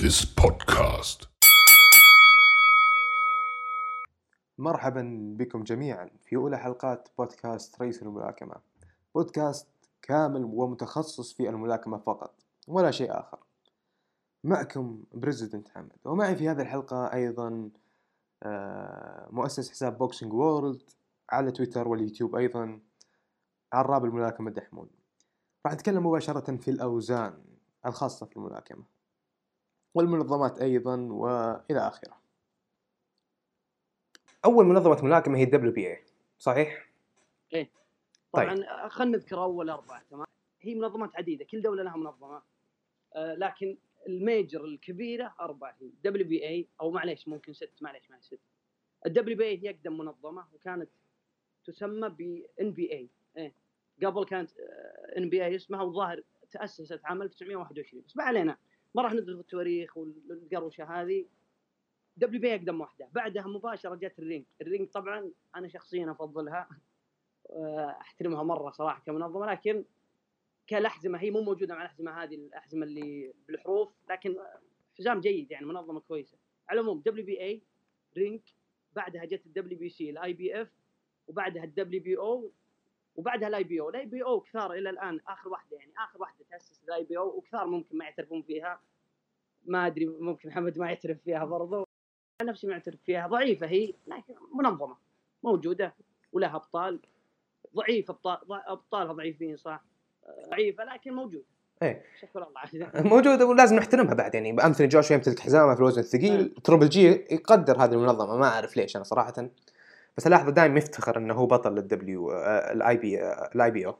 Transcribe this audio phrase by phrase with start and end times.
[0.00, 1.26] this podcast.
[4.58, 8.54] مرحبا بكم جميعا في أولى حلقات بودكاست رئيس الملاكمة.
[9.14, 9.68] بودكاست
[10.02, 12.34] كامل ومتخصص في الملاكمة فقط
[12.68, 13.38] ولا شيء آخر.
[14.44, 17.70] معكم President حمد ومعي في هذه الحلقة أيضا
[18.42, 20.82] آه، مؤسس حساب Boxing World
[21.30, 22.80] على تويتر واليوتيوب أيضا
[23.72, 24.88] عراب الملاكمة دحمون
[25.66, 27.34] راح نتكلم مباشرة في الأوزان
[27.86, 28.99] الخاصة في الملاكمة.
[29.94, 32.20] والمنظمات أيضا وإلى آخره.
[34.44, 36.04] أول منظمة ملاكمة هي ال WBA
[36.38, 36.90] صحيح؟
[38.32, 40.26] طبعا خلينا نذكر أول أربعة تمام؟
[40.60, 42.42] هي منظمات عديدة كل دولة لها منظمة.
[43.14, 48.40] آه لكن ال major الكبيرة أربعة هي WBA أو معليش ممكن ست معليش معليش ست.
[49.06, 50.90] ال WBA هي أقدم منظمة وكانت
[51.64, 53.54] تسمى ب NBA إيه.
[54.04, 54.50] قبل كانت
[55.16, 58.56] NBA اسمها والظاهر تأسست عام 1921 بس ما علينا.
[58.94, 61.26] ما راح ندخل في التواريخ والقروشة هذه.
[62.16, 63.08] WB أقدم واحدة.
[63.12, 64.44] بعدها مباشرة جت ال Ring.
[64.60, 66.68] ال Ring طبعا أنا شخصيا أفضلها.
[67.50, 69.84] آه، أحترمها مرة صراحة كمنظمة لكن
[70.66, 74.36] كالاحزمه هي مو موجودة مع الأحزمة هذه الأحزمة اللي بالحروف لكن
[74.98, 76.38] حزام جيد يعني منظمة كويسة.
[76.68, 78.40] على العموم WBA Ring.
[78.92, 80.72] بعدها جت الدبليو بي سي الاي بي اف
[81.26, 82.52] وبعدها ال WBO
[83.16, 85.20] وبعدها ال IBO ال IBO كثار إلى الآن.
[85.28, 88.80] آخر واحدة يعني آخر واحدة تأسس ال IBO وكثار ممكن ما يعترفون فيها.
[89.64, 91.84] ما أدري ممكن محمد ما يعترف فيها برضو.
[92.40, 94.96] أنا نفسي ما أعترف فيها ضعيفة هي لكن منظمة
[95.42, 95.94] موجودة
[96.32, 97.00] ولها أبطال.
[97.76, 99.84] ضعيف أبطال أبطالها ضعيفين صح؟
[100.50, 101.44] ضعيفة لكن موجود
[101.82, 102.02] إيه.
[102.20, 102.90] شكرا الله.
[103.14, 107.84] موجودة ولازم نحترمها بعد يعني أنثوني جوشوا يمتلك حزامة في الوزن الثقيل تروبل جي يقدر
[107.84, 108.36] هذه المنظمة.
[108.36, 109.48] ما أعرف ليش أنا صراحة.
[110.20, 112.32] بس ألاحظه دائما يفتخر أنه هو بطل للدبليو
[112.72, 113.94] الاي بي الاي بي أو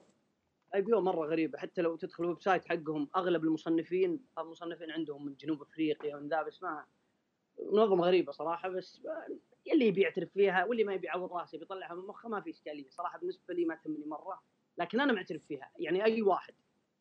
[0.75, 5.25] اي بي أو مرة غريبة حتى لو تدخل ال website حقهم أغلب المصنفين المصنفين عندهم
[5.25, 6.85] من جنوب أفريقيا ومن ذا بس ما
[7.73, 9.03] منظمة غريبة صراحة بس
[9.73, 12.91] اللي يبي يعترف فيها واللي ما يبي يعوض رأسه بيطلعها من مخه ما في إشكالية
[12.91, 14.43] صراحة بالنسبة لي ما تهمني مرة
[14.79, 16.55] لكن أنا معترف فيها يعني أي واحد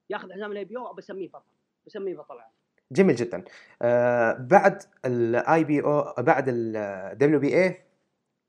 [0.10, 1.54] ياخذ حزام ال IBO بسميه بطل
[1.86, 2.52] بسميه بطل عام.
[2.92, 3.44] جميل جدا
[3.82, 7.89] آه بعد الاي بي أو بعد الدبليو بي اي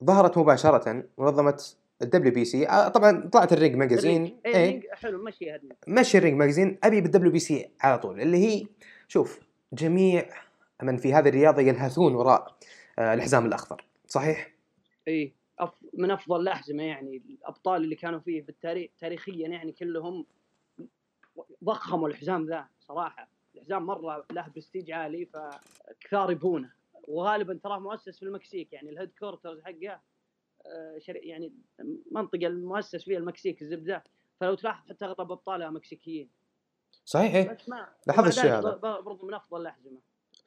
[0.05, 1.63] ظهرت مباشرة منظمة
[2.03, 2.69] ال WBC.
[2.69, 4.41] آه طبعا طلعت ال Ring Magazine.
[4.47, 4.85] ال Ring.
[4.85, 5.61] إيه حلو مشي هذه.
[5.89, 6.79] مشي ال Ring Magazine.
[6.85, 8.67] أبي بال WBC على طول اللي هي
[9.09, 9.41] شوف
[9.73, 10.29] جميع
[10.83, 12.57] من في هذه الرياضة يلهثون وراء
[12.99, 13.85] آه، الحزام الأخضر.
[14.07, 14.51] صحيح؟
[15.09, 15.71] IF...
[15.95, 20.27] من أفضل الأحزمة يعني الأبطال اللي كانوا فيه بالتاريخ تاريخيا يعني كلهم
[21.65, 23.29] ضخموا الحزام ذا صراحة.
[23.55, 26.71] الحزام مرة له برستيج عالي فكثار يبونه.
[27.11, 30.01] وغالبا تراه مؤسس في المكسيك يعني ال headquarters حقه
[30.67, 31.01] آه،.
[31.09, 31.53] يعني
[32.11, 34.05] منطقة المؤسس فيها المكسيك الزبدة.
[34.41, 36.29] فلو تلاحظ حتى أغلب أبطالها مكسيكيين.
[37.05, 37.53] صحيح.
[37.53, 38.77] بس ما لاحظت ومع الشيء هذا.
[39.01, 39.99] برضو من أفضل الأحزمة.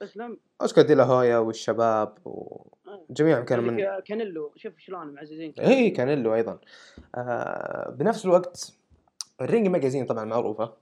[0.02, 4.54] اسلم أوسكار دي لا هويا والشباب وجميعهم كانوا من كذلك كانيلو.
[4.56, 6.60] شوف شلون معززين اي كان له أيضا.
[7.16, 8.74] آه بنفس الوقت
[9.42, 10.74] ال Ring Magazine طبعا معروفة.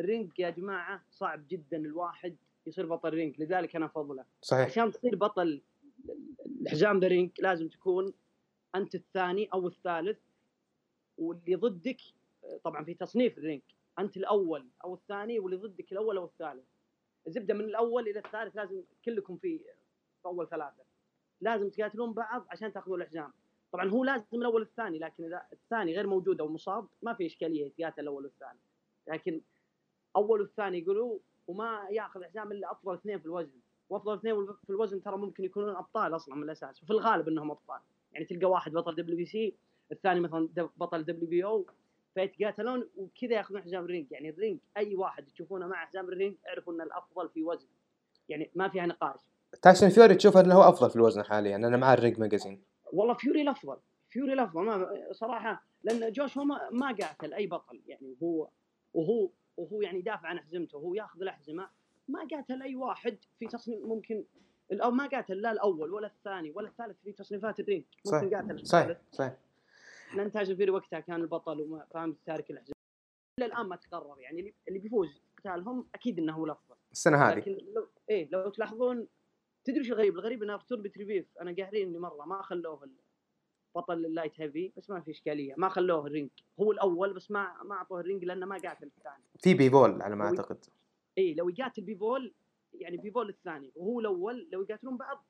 [0.00, 2.36] ال Ring يا جماعة صعب جدا الواحد
[2.66, 4.66] يصير بطل Ring لذلك أنا افضله صحيح.
[4.66, 5.62] عشان تصير بطل
[6.60, 8.12] الحزام The Ring لازم تكون
[8.74, 10.18] أنت الثاني أو الثالث
[11.18, 12.00] واللي ضدك
[12.64, 13.62] طبعا في تصنيف ال Ring
[13.98, 16.64] أنت الأول أو الثاني واللي ضدك الأول أو الثالث.
[17.26, 19.58] الزبدة من الأول إلى الثالث لازم كلكم في
[20.22, 20.82] في أول ثلاثة.
[21.40, 23.32] لازم تقاتلون بعض عشان تأخذون الحزام
[23.72, 27.66] طبعا هو لازم الأول الثاني لكن إذا الثاني غير موجود أو مصاب ما في إشكالية
[27.66, 28.58] يتقاتل الأول والثاني.
[29.08, 29.40] لكن
[30.16, 33.58] أول والثاني يقولوا وما ياخذ حزام إلا أفضل اثنين في الوزن.
[33.90, 36.82] وأفضل اثنين في الوزن ترى ممكن يكونون أبطال أصلا من الأساس.
[36.82, 37.80] وفي الغالب إنهم أبطال.
[38.12, 39.54] يعني تلقى واحد بطل WBC
[39.92, 41.66] الثاني مثلا بطل WBO
[42.14, 44.12] فيتقاتلون وكذا ياخذون حزام ال Ring.
[44.12, 47.68] يعني ال Ring أي واحد تشوفونه مع حزام ال Ring اعرفوا إن الأفضل في وزن.
[48.28, 49.20] يعني ما فيها نقاش.
[49.62, 51.56] تايسون فيوري تشوف إنه هو أفضل في الوزن حاليا.
[51.56, 52.62] أنا مع ال Ring Magazine.
[52.92, 53.76] والله فيوري الأفضل.
[54.10, 54.64] فيوري الأفضل.
[54.64, 57.80] ما صراحة لأن جوش هو ما, ما قاتل أي بطل.
[57.86, 58.48] يعني هو
[58.94, 61.68] وهو وهو يعني يدافع عن حزمته وهو ياخذ الأحزمة.
[62.08, 64.24] ما قاتل اي واحد في تصنيف ممكن
[64.72, 68.34] أو ما قاتل لا الأول ولا الثاني ولا الثالث في تصنيفات ال Ring ممكن صحيح.
[68.34, 69.14] قاتل صحيح الثالث.
[69.14, 69.36] صحيح.
[70.16, 72.72] لأن تايسون فيوري وقتها كان البطل وما فاهم تارك الأحزمة.
[73.38, 76.74] إلى الآن ما تقرر يعني اللي- بيفوز قتالهم أكيد إنه هو الأفضل.
[76.92, 77.34] السنة هذه.
[77.38, 79.06] لكن لو إيه لو تلاحظون
[79.64, 82.88] تدري إيش الغريب؟ الغريب ان ارتور بيتربييف أنا قاهريني مرة ما خلوه
[83.74, 85.54] بطل ال light heavy بس ما في إشكالية.
[85.56, 86.30] ما خلوه ال Ring.
[86.60, 89.24] هو الأول بس ما ما أعطوه ال Ring لأنه ما قاتل الثاني.
[89.38, 90.64] في بيفول على ما أعتقد.
[91.18, 92.32] إي لو يقاتل بيفول
[92.74, 93.72] يعني بيفول الثاني.
[93.76, 95.24] وهو الأول لو يقاتلون بعض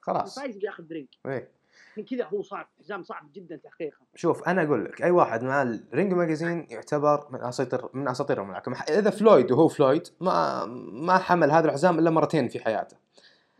[0.00, 0.38] خلاص.
[0.38, 1.50] الفايز بياخذ Ring إيه
[1.96, 3.98] من كذا هو صعب حزام صعب جدا تحقيقه.
[4.14, 8.42] شوف أنا أقول لك أي واحد مع ال Ring Magazine يعتبر من أساطير من أساطير
[8.42, 8.80] الملاكمة.
[8.80, 12.96] إذا فلويد وهو فلويد ما ما حمل هذا الحزام إلا مرتين في حياته.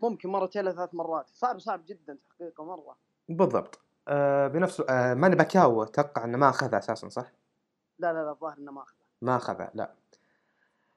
[0.01, 1.29] ممكن مرتين لا ثلاث مرات.
[1.29, 2.97] صعب صعب جدا تحقيقه مرة.
[3.29, 3.79] بالضبط.
[4.09, 7.31] آه بنفس آه ماني باكاو أتوقع إنه ما اخذها أساسا صح؟
[7.99, 9.95] لا لا لا الظاهر إنه ما اخذها ما اخذها لا.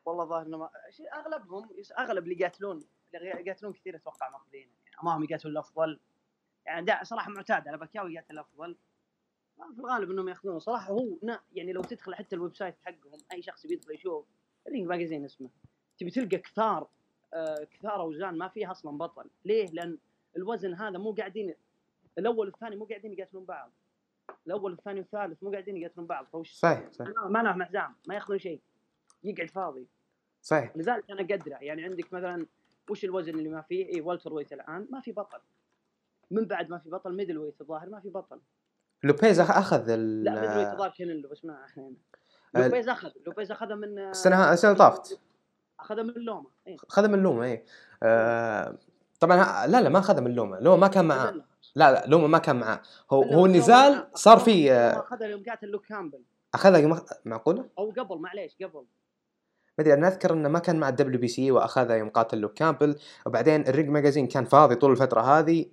[0.04, 0.70] والله ظاهر إنه ما
[1.14, 1.68] أغلبهم
[1.98, 6.00] أغلب اللي يقاتلون اللي يقاتلون كثير أتوقع ماخذين يعني امامهم يقاتلون الأفضل.
[6.66, 8.76] يعني صراحة معتاد على باكياو يقاتل الأفضل.
[9.74, 10.58] في الغالب إنهم يأخذونه.
[10.58, 11.06] صراحة هو
[11.52, 14.26] يعني لو تدخل حتى ال website حقهم أي شخص بيدخل يشوف
[14.68, 15.50] Ring Magazine اسمه.
[15.98, 16.88] تبي تلقى كثار
[17.34, 19.30] آه كثار أوزان ما فيها أصلا بطل.
[19.44, 19.98] ليه؟ لأن
[20.36, 21.54] الوزن هذا مو قاعدين
[22.18, 23.72] الأول والثاني مو قاعدين يقاتلون بعض.
[24.46, 26.26] الأول والثاني والثالث مو قاعدين يقاتلون بعض.
[26.32, 27.12] فوش صحيح صحيح.
[27.28, 28.60] ما لهم حزام ما ياخذون شيء.
[29.24, 29.86] يقعد فاضي.
[30.42, 30.76] صحيح.
[30.76, 31.58] لذلك أنا أقدره.
[31.60, 32.46] يعني عندك مثلا
[32.90, 35.38] وش الوزن اللي ما فيه؟ اي welterweight الآن ما في بطل.
[36.30, 38.40] من بعد ما في بطل middleweight الظاهر ما في بطل.
[39.04, 41.92] لوبيز أخذ ال لا middleweight الظاهر كان بس ما إحنا
[42.54, 45.20] لوبيز اخذ لوبيز اخذها من السنة السنة طافت.
[45.80, 47.64] اخذها من لوما إيه؟ اخذها من لوما اي
[48.02, 48.78] آه
[49.20, 50.56] طبعا لا لا ما اخذها من لوما.
[50.56, 51.44] لوما ما كان معاه.
[51.74, 52.82] لا لا لوما ما كان معاه.
[53.10, 56.22] هو هو النزال صار في اخذها يوم قاتل لوك كامبل.
[56.54, 58.86] أخذها يوم معقولة؟ أو قبل معليش قبل.
[59.78, 62.98] ما أدري أنا أذكر إنه ما كان مع ال WBC وأخذها يوم قاتل لوك كامبل.
[63.26, 65.66] وبعدين ال Ring Magazine كان فاضي طول الفترة هذه.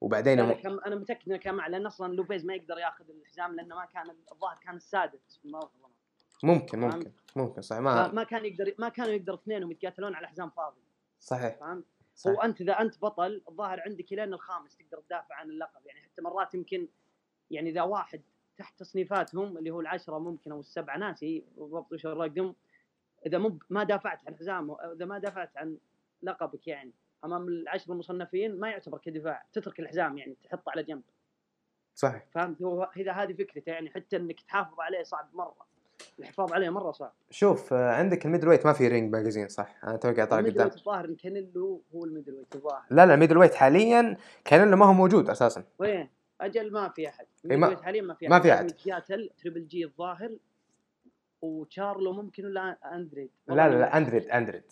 [0.00, 3.56] وبعدين أنا, كان أنا متأكد إنه كان مع لأن أصلا لوبيز ما يقدر ياخذ الحزام
[3.56, 5.40] لأنه ما كان الظاهر كان السادس.
[6.42, 7.82] ممكن ممكن ممكن صحيح.
[7.82, 10.80] ما ما كان يقدر ما كانوا يقدر اثنينهم يتقاتلون على حزام فاضي.
[11.20, 11.56] صحيح.
[11.60, 11.84] فهمت؟
[12.26, 15.86] وانت إذا أنت بطل الظاهر عندك لين الخامس تقدر تدافع عن اللقب.
[15.86, 16.88] يعني حتى مرات يمكن
[17.50, 18.22] يعني إذا واحد
[18.56, 22.54] تحت تصنيفاتهم اللي هو العشرة ممكن أو السبعة ناسي بالضبط وش الرقم
[23.26, 25.78] إذا مو ما دافعت عن حزام إذا ما دافعت عن
[26.22, 26.92] لقبك يعني
[27.24, 31.02] أمام العشر المصنفين ما يعتبر كدفاع تترك الحزام يعني تحطه على جنب.
[31.94, 32.26] صحيح.
[32.30, 35.65] فهمت؟ هو إذا هذه فكرته يعني حتى إنك تحافظ عليه صعب مرة.
[36.18, 37.12] الحفاظ عليه مرة صعب.
[37.30, 40.66] شوف آه، عندك ال middleweight ما في Ring Magazine صح؟ أنا توي قاعد طالع قدام.
[40.66, 42.82] الظاهر كانيلو هو ال middleweight الظاهر.
[42.90, 45.64] لا لا ال middleweight حاليا كانيلو ما هو موجود أساسا.
[45.78, 46.08] وين؟
[46.40, 47.26] أجل ما في أحد.
[47.44, 48.32] ال middleweight حاليا ما في أحد.
[48.32, 48.70] ما في أحد.
[48.78, 50.36] سياتل Triple G الظاهر
[51.42, 54.62] وتشارلو ممكن ولا أندريد؟ لا لا لا أندريد أندريد.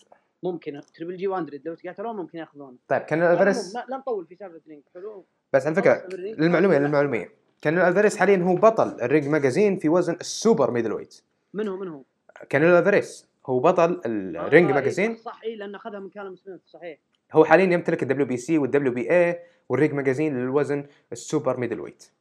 [0.43, 0.81] ممكن.
[0.95, 4.83] Triple G وأندريد لو تقاتلون ممكن ياخذون طيب كانيلو الفاريس لا نطول في سالفة Ring
[4.93, 7.29] حلو؟ بس على فكرة للمعلوميه للمعلوميه
[7.61, 11.21] كانيلو ألفاريس حاليا هو بطل ال Ring Magazine في وزن ال super middleweight.
[11.55, 12.03] من هو من هو؟
[12.49, 13.29] كانيلو ألفاريس.
[13.45, 16.99] هو بطل ال Ring آه Magazine إيه صح اي لأنه أخذها من كالم سميث صحيح.
[17.33, 22.11] هو حاليا يمتلك ال WBC وال WBA وال Ring Magazine للوزن ال super middleweight.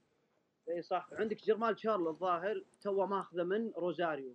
[0.69, 1.09] اي صح.
[1.13, 4.35] عندك جرمال شارلو الظاهر تو ماخذه من روزاريو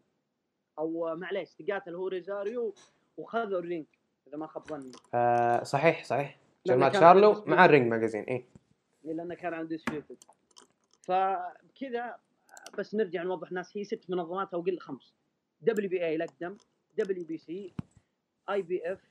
[0.79, 2.75] أو معليش تقاتل هو روزاريو
[3.17, 3.85] وخذوا ال Ring
[4.27, 4.91] إذا ما خاب ظني.
[5.13, 6.37] آه صحيح صحيح.
[6.65, 8.45] جرمال شارلو مع ال Ring Magazine اي
[9.03, 10.23] لأنه كان عنده undisputed
[11.01, 12.15] فكذا
[12.77, 15.13] بس نرجع نوضح الناس هي ست منظمات أو قل خمس
[15.61, 16.57] WBA الاقدم
[16.97, 17.73] WBC
[18.49, 19.01] IBF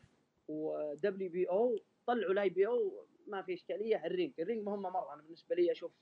[0.48, 4.32] و WBO طلعوا ال IBO ما في إشكالية ال Ring.
[4.38, 5.14] ال Ring مهمه مرة.
[5.14, 5.92] أنا بالنسبة لي أشوف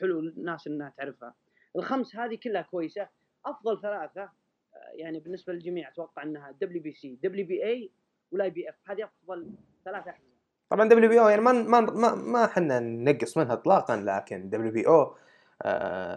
[0.00, 1.34] حلو الناس إنها تعرفها.
[1.76, 3.08] الخمس هذه كلها كويسة.
[3.46, 4.30] أفضل ثلاثة
[4.94, 7.90] يعني بالنسبة للجميع أتوقع إنها WBC WBA
[8.30, 9.50] وال IBF هذه أفضل
[9.84, 10.32] ثلاثة احزمه
[10.70, 15.14] طبعا WBO يعني ما ما ما إحنا ننقص منها اطلاقا لكن WBO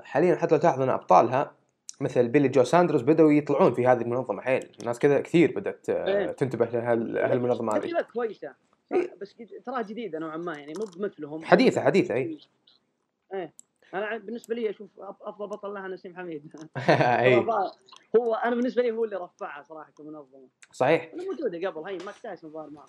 [0.04, 1.52] حاليا حتى لو تلاحظ ان أبطالها
[2.02, 4.42] مثل بيلي جو ساندرز بدأوا يطلعون في هذه المنظمة.
[4.42, 6.32] حيل الناس كذا كثير بدأت إيه.
[6.32, 8.06] تنتبه لهالمنظمة هذه.
[8.14, 8.54] كويسة.
[8.94, 9.16] إيه.
[9.22, 9.36] بس
[9.66, 11.46] تراها جديدة نوعا ما يعني مو بمثلهم.
[11.46, 12.38] حديثة حديثة اي
[13.34, 13.54] إيه.
[13.94, 16.56] أنا بالنسبة لي أشوف أفضل بطل لها نسيم حميد.
[16.90, 17.36] اي
[18.16, 20.48] هو أنا بالنسبة لي هو اللي رفعها صراحة كمنظمة.
[20.72, 21.12] صحيح.
[21.14, 22.86] موجودة قبل هي مايك تايسون الظاهر ما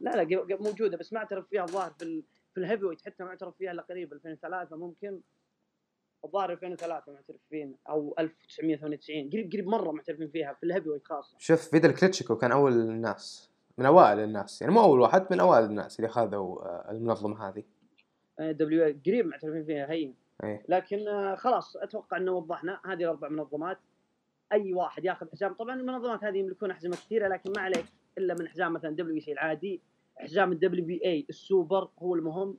[0.00, 2.22] لا لا موجودة بس ما أعترف فيها الظاهر في
[2.54, 5.20] في ال heavyweight حتى ما أعترف فيها إلا قريب 2003 ممكن.
[6.24, 11.70] الظاهر 2003 معترفين أو 1998 قريب قريب مرة معترفين فيها في ال heavyweight خاصه شوف
[11.70, 15.98] فيدل كليتشيكو كان أول الناس من أوائل الناس يعني مو أول واحد من أوائل الناس
[15.98, 17.64] اللي خذوا آه، المنظمة هذه.
[18.40, 20.12] W قريب معترفين فيها هي.
[20.44, 20.62] أيه.
[20.68, 22.80] لكن آه، خلاص أتوقع إنه وضحنا.
[22.86, 23.78] هذه الأربع منظمات.
[24.52, 25.52] أي واحد ياخذ حزام.
[25.52, 27.84] طبعا المنظمات هذه يملكون احزمه كثيرة لكن ما عليك
[28.18, 29.80] إلا من حزام مثلا WC العادي
[30.16, 32.58] حزام ال WBA ال super هو المهم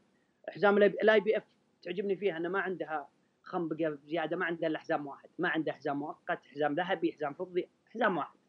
[0.50, 1.44] حزام ال IBF
[1.82, 3.10] تعجبني فيها إنه ما عندها
[3.50, 7.68] خنبقه زياده ما عندها إلا حزام واحد ما عندها حزام مؤقت حزام ذهبي حزام فضي
[7.94, 8.40] حزام واحد.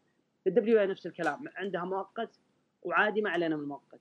[0.47, 2.39] ال W نفس الكلام عندها مؤقت
[2.83, 3.99] وعادي ما علينا من المؤقت.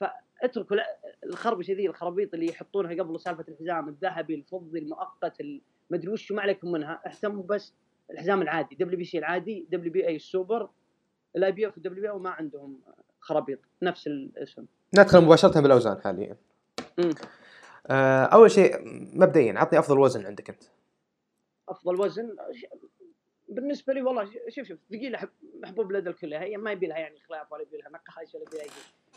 [0.00, 0.76] فاتركوا
[1.24, 6.72] الخربشة ذي الخرابيط اللي يحطونها قبل سالفة الحزام الذهبي الفضي المؤقت المدري وش ما عليكم
[6.72, 7.02] منها.
[7.06, 7.74] اهتموا بس
[8.10, 10.68] الحزام العادي WBC العادي WBA ال super
[11.36, 12.80] الاي بي إف والدبليو بي أو ما عندهم
[13.20, 14.66] خرابيط نفس الاسم.
[14.94, 16.36] ندخل مباشرة بالأوزان حاليا.
[18.32, 18.76] أول شيء
[19.18, 20.62] مبدئيا عطني أفضل وزن عندك أنت.
[21.68, 22.36] أفضل وزن؟
[23.48, 25.28] بالنسبة لي والله شوف شوف ثقيلة
[25.62, 28.56] محبوب لدى الكل هي ما يبي لها يعني خلاف ولا يبي لها نقاش ولا يبي
[28.56, 28.66] لها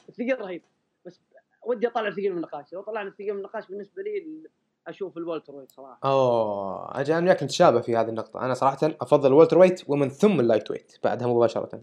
[0.09, 0.61] الثقيل رهيب.
[1.05, 1.21] بس
[1.63, 2.73] ودي أطلع الثقيل من النقاش.
[2.73, 4.43] لو طلعنا الثقيل من النقاش بالنسبة لي
[4.87, 5.99] أشوف ال welterweight صراحة.
[6.03, 8.45] أوه أجل أنا وياك نتشابه في هذه النقطة.
[8.45, 11.81] أنا صراحة أفضل ال welterweight ومن ثم ال lightweight بعدها مباشره.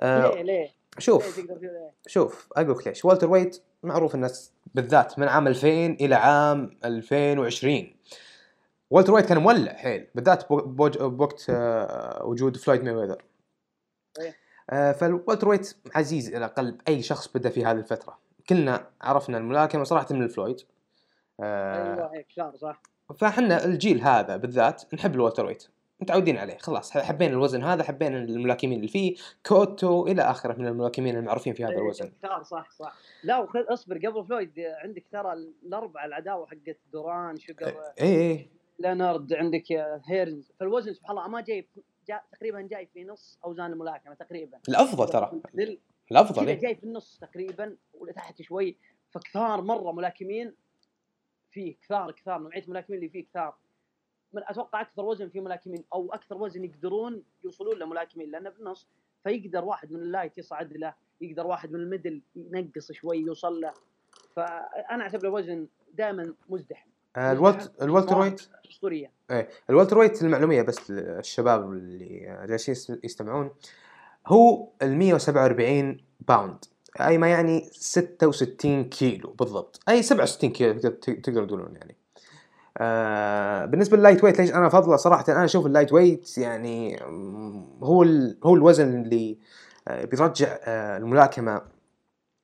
[0.00, 3.04] آه ليه ليه؟ شوف ليه شوف أقول لك ليش.
[3.04, 7.94] welterweight معروف الناس بالذات من عام 2000 إلى عام 2020
[8.90, 13.22] welterweight كان مولع حيل بالذات بوقت آه، وجود فلويد ماي ويذر
[14.70, 18.18] آه، فال welterweight عزيز إلى قلب أي شخص بدا في هذه الفترة.
[18.48, 20.60] كلنا عرفنا الملاكمة صراحة من الفلويد
[21.40, 22.82] آه، أيوه هيك صح؟
[23.18, 25.68] فاحنا الجيل هذا بالذات نحب ال welterweight
[26.00, 31.16] متعودين عليه خلاص حبينا الوزن هذا حبينا الملاكمين اللي فيه كوتو إلى آخره من الملاكمين
[31.16, 32.12] المعروفين في هذا إيه، الوزن.
[32.22, 32.96] كثار صح صح.
[33.24, 39.72] لا وخذ اصبر قبل فلويد عندك ترى الاربعه العداوة حقت دوران شوجر راي لينارد عندك
[40.06, 40.52] هيرنز.
[40.60, 41.68] فالوزن سبحان الله ما جاي
[42.08, 44.58] جا تقريبا جاي في نص أوزان الملاكمة تقريبا.
[44.68, 45.40] الأفضل ترى.
[46.12, 48.76] الأفضل إيه؟ جاي في النص تقريبا ولتحت شوي
[49.10, 50.54] فكثار مرة ملاكمين
[51.50, 53.56] فيه كثار كثار نوعية الملاكمين اللي فيه كثار.
[54.32, 58.88] من أتوقع أكثر وزن في ملاكمين أو أكثر وزن يقدرون يوصلون لملاكمين لأنه في النص
[59.24, 63.60] فيقدر واحد من ال light يصعد له يقدر واحد من ال middle ينقص شوي يوصل
[63.60, 63.72] له.
[64.36, 66.88] فأنا اعتبره وزن دائما مزدحم.
[67.16, 69.12] آه، ال welt ال welterweight أسطورية.
[69.30, 73.50] إيه ال welterweight للمعلومية بس للشباب اللي جالسين يستمعون.
[74.26, 76.64] هو ال 147 باوند
[77.00, 79.80] أي ما يعني 66 كيلو بالضبط.
[79.88, 81.96] أي 67 كيلو تقدروا تقولون يعني.
[82.78, 87.02] آه بالنسبة لل lightweight ليش أنا افضله صراحة أنا أشوف ال lightweight يعني
[87.82, 88.04] هو
[88.44, 89.38] هو الوزن اللي
[89.88, 91.62] آه بيرجع آه الملاكمة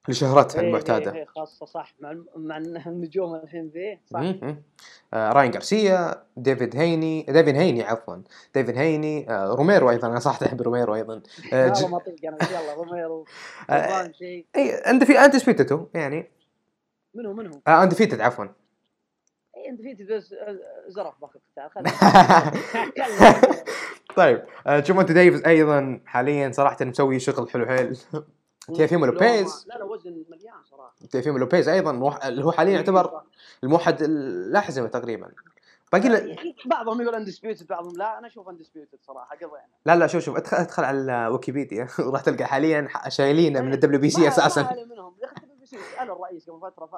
[0.08, 1.14] لشهرتها إيه المعتادة.
[1.14, 4.20] إيه خاصة صح مع مع النجوم الحين فيه صح.
[5.14, 8.16] آه راين غارسيا ديفيد هيني ديفيد هيني عفوا
[8.54, 11.22] ديفيد هيني آه روميرو أيضا أنا صراحة أحب روميرو أيضا.
[11.52, 11.84] آه ج...
[11.84, 13.24] ما أنا يلا روميرو
[13.70, 14.12] آه
[14.56, 16.30] اي انت في انت سبيتتو يعني.
[17.14, 18.46] منو منو؟ آه انت فيتد عفوا.
[19.68, 21.38] أنت بس آه، زرف باخذ
[24.16, 27.96] طيب آه جومونتي ديفيز أيضا حاليا صراحة مسوي شغل حلو حيل
[28.74, 30.94] تيفيمو لوبيز لا لا وزن مليان صراحة.
[31.10, 33.20] تيفيمو لوبيز أيضا اللي هو حاليا يعتبر
[33.64, 35.30] الموحد الأحزمة تقريبا.
[35.92, 39.48] باقي يعني بعضهم يقول اندسبيوتد بعضهم لا أنا أشوف اندسبيوتد صراحة قضينا
[39.86, 41.88] لا لا شوف شوف ادخل ادخل على ويكيبيديا.
[42.06, 44.62] وراح تلقى حاليا شايلينه من الدبليو بي سي أساسا.
[44.62, 45.14] ما منهم.
[45.64, 46.94] يا أخي الدبليو بي سي سال الرئيس قبل فترة ف...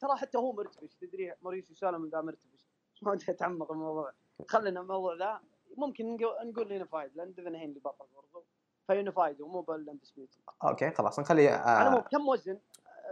[0.00, 2.66] ترى حتى هو مرتبش تدري موريسيو سالم ذا مرتبش.
[3.02, 4.12] ما ودي أتعمق الموضوع
[4.48, 5.40] خلينا الموضوع ذا.
[5.76, 8.44] ممكن نقول لنا فايد لأن ديفن هين اللي بطل برضو.
[8.86, 12.00] فيونيفايد ومو بالاندسبيوتد أوكي خلاص نخلي آه...
[12.00, 12.58] كم وزن؟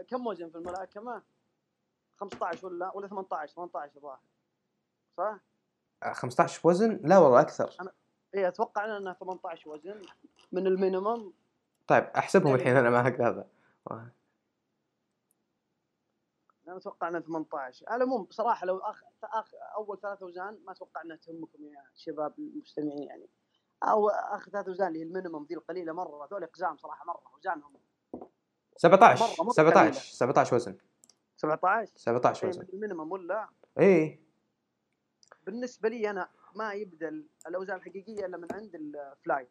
[0.08, 1.22] كم وزن في الملاكمة؟
[2.16, 4.20] 15 ولا ولا 18 18 الظاهر.
[5.16, 5.38] صح؟
[6.12, 7.76] 15 آه، وزن؟ لا والله أكثر.
[7.80, 7.92] أنا
[8.34, 10.02] اي أتوقع انها 18 وزن
[10.52, 11.33] من ال minimum.
[11.86, 13.46] طيب أحسبهم الحين أنا معك هذا
[16.68, 19.04] أنا أتوقع إنها 18 على العموم بصراحة لو اخ...
[19.25, 19.50] أخ...
[19.76, 23.28] أول ثلاث اوزان ما أتوقع إنها تهمكم يا شباب المستمعين يعني.
[23.82, 27.23] أو اخر ثلاث اوزان اللي هي ال minimum ذي القليلة مرة هذول أقزام صراحة مرة
[27.35, 27.73] اوزانهم
[28.76, 30.78] 17 17 17 وزن.
[31.37, 32.66] 17 17 وزن.
[32.73, 34.20] ال minimum ولا؟ إيه.
[35.46, 39.49] بالنسبة لي أنا ما يبدأ الأوزان الحقيقية إلا من عند ال fly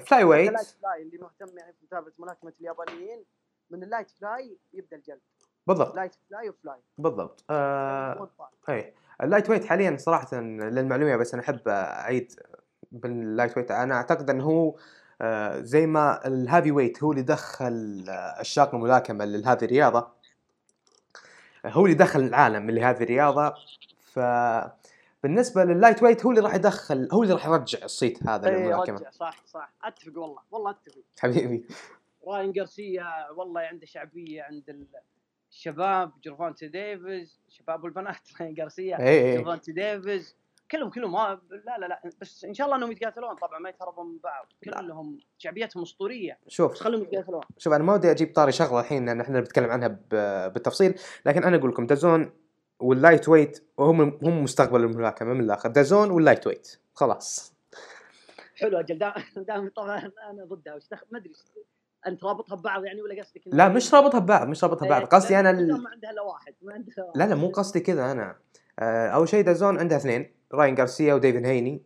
[0.00, 3.24] flyweight ال light fly اللي مهتم يعني في متابعة ملاكمة اليابانيين
[3.70, 5.20] من ال light fly يبدأ الجلد.
[5.66, 5.96] بالضبط.
[5.96, 7.44] light fly و fly بالضبط.
[7.50, 8.28] آه...
[8.68, 12.32] اي ال lightweight حاليا صراحة للمعلومة بس أنا أحب أعيد
[12.92, 14.76] بال lightweight أنا أعتقد إنه هو
[15.20, 18.04] آه زي ما ال heavyweight هو اللي دخل
[18.38, 20.08] عشاق الملاكمة لهذه الرياضة.
[21.66, 23.54] هو اللي دخل العالم لهذه الرياضة.
[24.00, 24.18] ف
[25.22, 29.10] بالنسبة لل lightweight هو اللي راح يدخل هو اللي راح يرجع الصيت هذا إيه، للملاكمة.
[29.10, 29.72] صح صح.
[29.84, 30.38] أتفق والله.
[30.50, 31.02] والله أتفق.
[31.20, 31.66] حبيبي.
[32.28, 34.86] راين جارسيا والله عنده شعبية عند
[35.54, 38.98] الشباب جيرفونتي ديفيز شباب والبنات راين جارسيا
[39.34, 40.36] جيرفونتي ديفيز
[40.70, 43.36] كلهم كلهم ما لا لا لا بس إن شاء الله إنهم يتقاتلون.
[43.36, 46.38] طبعا ما يتهربون من بعض كلهم شعبيتهم أسطورية.
[46.48, 46.72] شوف.
[46.72, 47.40] بس خليهم يتقاتلون.
[47.58, 49.88] شوف أنا ما ودي أجيب طاري شغلة الحين لأن إحنا بنتكلم عنها
[50.48, 50.94] بالتفصيل
[51.26, 52.32] لكن أنا أقول لكم دازون
[52.80, 55.68] وال lightweight وهم هم مستقبل الملاكمة من الآخر.
[55.68, 56.80] دازون وال lightweight.
[56.94, 57.54] خلاص.
[58.56, 58.98] حلو أجل
[59.36, 60.78] دام طبعا أنا ضدها
[61.10, 61.32] ما أدري
[62.06, 65.40] أنت رابطها ببعض يعني ولا قصدك لا مش رابطها ببعض مش رابطها ببعض إيه، قصدي
[65.40, 65.82] أنا ال...
[65.82, 68.36] ما عندها إلا واحد ما عندها لا لا مو قصدي كذا أنا.
[68.78, 71.82] آه، أول شيء دازون عندها اثنين راين جارسيا وديفن هيني.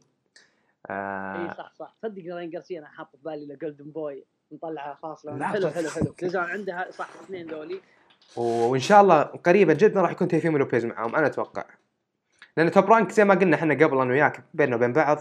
[0.87, 1.95] آه اي صح صح.
[2.03, 6.15] صدق راين جارسيا أنا حاط في بالي لجولدن بوي نطلعها خاص حلو حلو حلو.
[6.23, 7.81] دازون عندها صح اثنين ذولي.
[8.37, 11.65] وإن شاء الله قريبا جدا راح يكون تيفيمو لوبيز معاهم أنا أتوقع.
[12.57, 15.19] لأن توب رانك زي ما قلنا إحنا قبل أنا وياك بيننا وبين بعض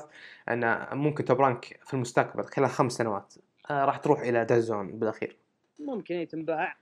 [0.49, 3.33] ان ممكن توب رانك في المستقبل خلال خمس سنوات.
[3.69, 5.37] آه راح تروح إلى دازون بالأخير.
[5.79, 6.77] ممكن يتنباع.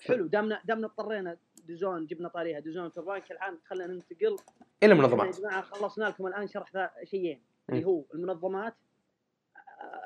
[0.00, 2.60] حلو دامنا دامنا اضطرينا دازون جبنا طاريها.
[2.60, 4.36] دازون توب رانك الان خلينا ننتقل
[4.82, 5.34] إلى المنظمات.
[5.34, 7.42] يا جماعة خلصنا لكم الآن شرح شيئين.
[7.70, 8.74] اللي هو المنظمات.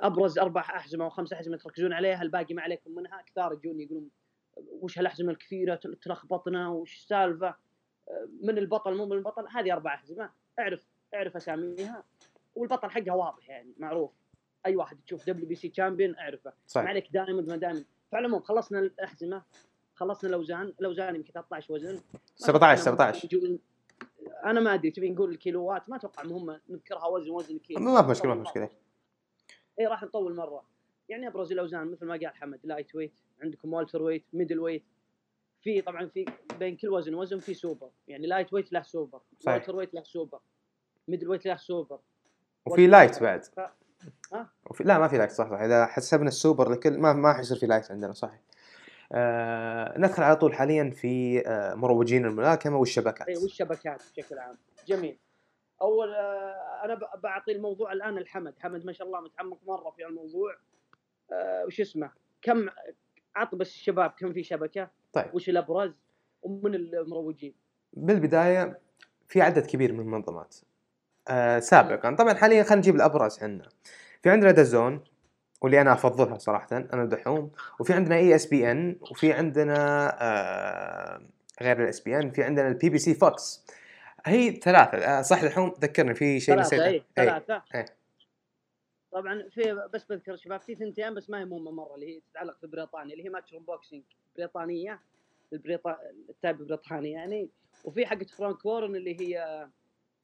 [0.03, 2.23] أبرز أربع أحزمة أو خمس أحزمة تركزون عليها.
[2.23, 3.23] الباقي ما عليكم منها.
[3.23, 4.11] كثار يجون يقولون
[4.57, 7.55] وش هالأحزمة الكثيرة تلخبطنا وش السالفة.
[8.43, 10.31] من البطل مو من البطل هذه أربع أحزمة.
[10.59, 12.05] اعرف اعرف أساميها.
[12.55, 14.11] والبطل حقها واضح يعني معروف.
[14.67, 16.53] أي واحد تشوف WBC champion أعرفه.
[16.67, 16.85] صحيح.
[16.85, 17.85] ما عليك دائما ما دائما.
[18.13, 19.43] فعلى خلصنا الأحزمة
[19.95, 22.01] خلصنا الأوزان الأوزان يمكن 13 وزن.
[22.37, 23.59] 17 17
[24.45, 27.81] أنا ما أدري تبي نقول الكيلوات؟ ما أتوقع مهمه نذكرها وزن وزن كيلو.
[27.81, 28.71] ما في مشكلة ما في مشكلة.
[29.81, 30.65] اي راح نطول مرة.
[31.09, 34.85] يعني ابرز الاوزان مثل ما قال حمد lightweight عندكم welterweight middleweight
[35.63, 36.25] في طبعا في
[36.59, 39.21] بين كل وزن وزن في سوبر يعني lightweight له super.
[39.47, 40.41] welterweight له سوبر
[41.09, 41.99] middleweight له سوبر
[42.67, 43.45] وفي light بعد.
[43.45, 43.61] ف...
[44.33, 44.85] ها؟ وفي...
[44.85, 45.61] لا ما في light صح صح.
[45.61, 48.41] إذا حسبنا السوبر لكل ما ما حيصير في light عندنا صحيح.
[49.13, 53.29] آه ندخل على طول حاليا في آه مروجين الملاكمة والشبكات.
[53.29, 54.57] اي والشبكات بشكل عام.
[54.87, 55.19] جميل.
[55.83, 60.57] أول آه أنا بعطي الموضوع الآن الحمد حمد ما شاء الله متعمق مرة في الموضوع.
[61.33, 62.11] آه وش اسمه؟
[62.43, 62.69] كم
[63.37, 65.35] عط بس الشباب كم في شبكة؟ طيب.
[65.35, 65.93] وش الأبرز؟
[66.43, 67.55] ومن المروجين؟
[67.93, 68.81] بالبداية
[69.29, 70.57] في عدد كبير من المنظمات.
[71.29, 72.15] آه سابقا.
[72.17, 73.69] طبعا حاليا خلينا نجيب الابرز عندنا.
[74.23, 75.05] في عندنا DAZN
[75.63, 81.23] واللي أنا أفضلها صراحة أنا دحوم وفي عندنا ESPN وفي عندنا آه
[81.63, 83.67] غير ال ESPN في عندنا ال PBC Fox
[84.27, 84.99] هي ثلاثة.
[84.99, 86.87] آه صح دحوم؟ ذكرني في شيء نسيته.
[86.87, 87.85] اي ثلاثة أي.
[89.13, 92.57] طبعا في بس بذكر شباب في ثنتين بس ما هي مهمة مرة اللي هي تتعلق
[92.61, 94.03] في بريطانيا اللي هي Matchroom Boxing
[94.37, 95.01] بريطانية
[95.53, 97.49] البريطا التاب بريطاني يعني.
[97.85, 99.67] وفي حقت فرانك وورن اللي هي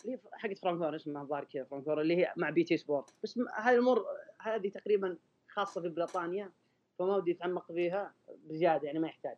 [0.05, 3.15] اللي حقت فرانك وورن اسمها الظاهر كذا فرانك وورن اللي هي مع BT Sport.
[3.23, 4.05] بس هذه الأمور
[4.41, 6.53] هذه تقريبا خاصة في بريطانيا
[6.99, 9.37] فما ودي أتعمق فيها بزيادة يعني ما يحتاج.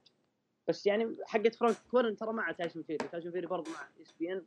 [0.69, 4.45] بس يعني حقت فرانك وورن ترى مع تايسون فيوري تايسون فيوري برضه مع ESPN.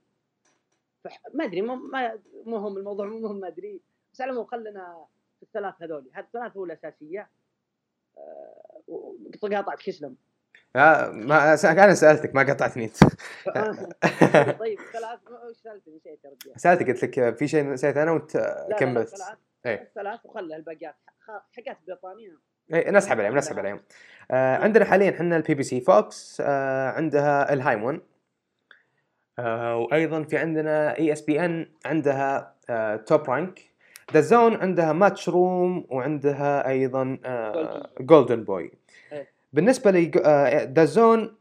[1.34, 3.82] ما أدري ما مو هم الموضوع مو مهم ما أدري.
[4.14, 5.06] بس على العموم خلينا
[5.40, 6.10] في الثلاث هذول.
[6.14, 7.30] هذه الثلاث هو الأساسية
[8.18, 10.16] أه قاطعت اسلم
[10.76, 12.98] لا ما أنا سألتك ما قطعتني أنت.
[14.60, 16.20] طيب ثلاث وش سألتني؟ نسيت
[16.56, 19.10] سألتك قلت لك في شيء نسيت أنا وأنت كملت.
[19.10, 19.92] ثلاث إيه.
[19.96, 20.96] ثلاث وخلى الباقيات.
[21.28, 22.38] حقات بريطانيا.
[22.74, 23.80] اي نسحب عليهم نسحب عليهم.
[24.32, 28.02] آه عندنا حاليا إحنا ال PBC Fox آه عندها الهايمون
[29.40, 33.62] آه وأيضا في عندنا ESPN عندها آه Top Rank
[34.14, 38.72] DAZN عندها Matchroom وعندها أيضا آه Golden Boy
[39.56, 40.06] بالنسبة لي
[40.66, 41.36] DAZN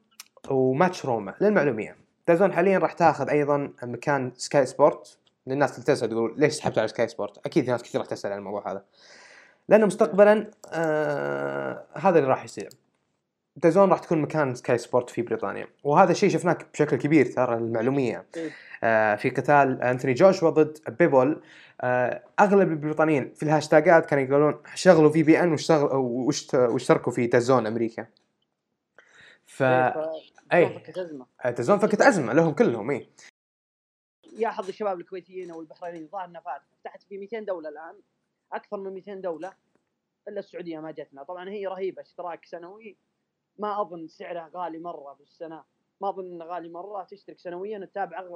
[0.51, 1.97] و Matchroom للمعلومية.
[2.29, 5.19] DAZN حاليا راح تاخذ أيضا مكان Sky Sport.
[5.47, 8.39] للناس اللي تسأل تقول ليش سحبت على Sky Sport؟ أكيد ناس كثير راح تسأل عن
[8.39, 8.85] الموضوع هذا.
[9.69, 12.69] لأنه مستقبلا آه هذا اللي راح يصير.
[13.57, 15.69] DAZN راح تكون مكان Sky Sport في بريطانيا.
[15.85, 18.27] وهذا الشيء شفناه بشكل كبير ترى المعلومية.
[18.37, 18.51] إيه.
[18.85, 21.43] آه في قتال أنثوني جوشوا ضد بوليف.
[21.81, 25.57] آه أغلب البريطانيين في الهاشتاجات كانوا يقولون شغلوا VPN
[26.55, 28.07] واشتركوا في DAZN أمريكا.
[29.47, 29.63] ف
[30.53, 30.83] اي
[31.45, 32.33] DAZN فكت أزمة.
[32.33, 33.09] لهم كلهم اي
[34.39, 36.43] يا حظ الشباب الكويتيين أو البحرينيين ظاهر انها
[36.81, 37.95] فتحت في 200 دولة الآن.
[38.53, 39.53] أكثر من 200 دولة.
[40.29, 41.23] إلا السعودية ما جتنا.
[41.23, 42.97] طبعا هي رهيبة اشتراك سنوي.
[43.59, 45.65] ما أظن سعره غالي مرة في السنة
[46.01, 48.29] ما أظن إنه غالي مرة تشترك سنويا تتابع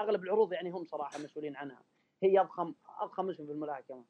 [0.00, 1.82] أغلب العروض يعني هم صراحة مسؤولين عنها.
[2.22, 4.04] هي أضخم أضخم اسم في الملاكمه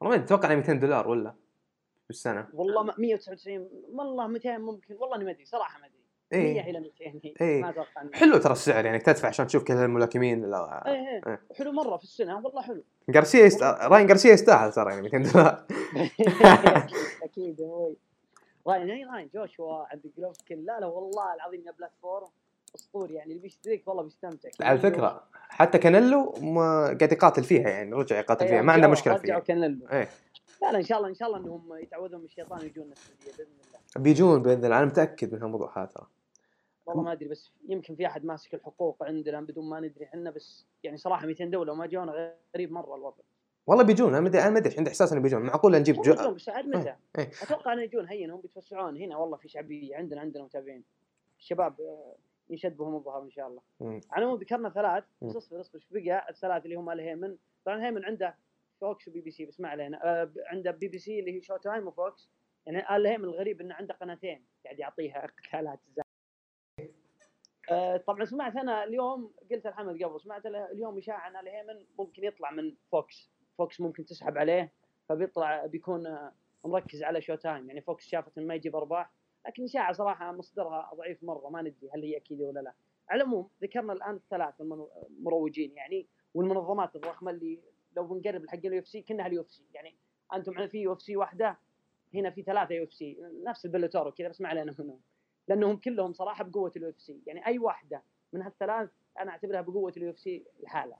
[0.00, 1.34] والله أتوقع 200 دولار ولا؟
[2.04, 5.96] في السنة والله 199 والله 200 ممكن والله ما أدري صراحة ما أدري.
[6.32, 6.54] إيه.
[6.54, 7.62] 100 إلى 200 إيه.
[7.62, 10.50] ما أتوقع حلو ترى السعر يعني تدفع عشان تشوف كل الملاكمين.
[10.50, 10.86] لا.
[10.86, 11.40] إيه إيه, إيه.
[11.58, 12.84] حلو مرة في السنة والله حلو.
[13.08, 13.62] جارسيا يست...
[13.62, 15.66] راين جارسيا يستاهل ترى يعني 200 دولار.
[17.22, 17.96] أكيد أبوي
[18.66, 22.28] راين راين جوشوا عند جلوف لا لا والله العظيم يا platform
[22.74, 24.48] أسطوري يعني اللي بيشتريك والله بيستمتع.
[24.60, 26.30] على فكرة حتى كانيلو
[27.00, 29.38] قاعد يقاتل فيها يعني رجع يقاتل فيها ما عنده مشكلة فيها.
[29.38, 29.88] كانيلو.
[29.92, 30.08] إيه.
[30.62, 33.50] لا لا إن شاء الله إن شاء الله إنهم يتعوذون من الشيطان ويجون السعودية بإذن
[33.50, 34.04] الله.
[34.04, 36.06] بيجون بإذن الله أنا متأكد من هالموضوع هذا.
[36.86, 40.66] والله ما أدري بس يمكن في أحد ماسك الحقوق عندنا بدون ما ندري إحنا بس
[40.82, 43.22] يعني صراحة 200 دوله وما جونا غريب مرة الوضع.
[43.66, 45.42] والله بيجون أنا ما ادري أنا ما أدري عندي إحساس إنه بيجون.
[45.42, 47.30] معقول نجيب جو بيجون بس عاد متى؟ إيه.
[47.42, 50.84] أتوقع إنه يجون هين هم بيتوسعون هنا والله في شعبية عندنا عندنا متابعين.
[51.38, 52.16] الشباب آه،
[52.50, 53.62] ينشد بهم الظهر إن شاء الله.
[53.80, 58.04] على العموم ذكرنا ثلاث بس اصبر اصبر إيش بقى؟ الثلاث اللي هم الهيمن طبعا الهيمن
[58.04, 58.36] عنده
[58.80, 60.04] Fox و PBC بس ما علينا.
[60.22, 62.30] آه عنده PBC اللي هي Showtime و Fox.
[62.66, 65.80] يعني الهيمن الغريب إنه عنده قناتين قاعد يعطيها قتالات
[67.70, 72.50] آه طبعا سمعت أنا اليوم قلت لحمد قبل سمعت اليوم إشاعة ان الهيمن ممكن يطلع
[72.50, 73.30] من Fox.
[73.58, 74.72] Fox ممكن تسحب عليه
[75.08, 76.32] فبيطلع بيكون آه،
[76.64, 77.68] مركز على Showtime.
[77.68, 79.10] يعني Fox شافت إنه ما يجيب أرباح
[79.46, 82.74] لكن إشاعة صراحة مصدرها ضعيف مرة ما ندري هل هي اكيده ولا لا.
[83.08, 87.60] على العموم ذكرنا الآن الثلاث المروجين يعني والمنظمات الضخمه اللي
[87.96, 89.64] لو بنقرب حق ال UFC كانها ال UFC.
[89.74, 89.96] يعني
[90.34, 91.58] أنتم في UFC واحدة
[92.14, 93.16] هنا في ثلاثة UFC.
[93.46, 95.00] نفس البلوتور وكذا بس ما علينا منهم.
[95.48, 97.20] لأنهم كلهم صراحة بقوة ال UFC.
[97.26, 98.90] يعني أي واحدة من هالثلاث
[99.20, 100.98] أنا أعتبرها بقوة ال UFC لحالها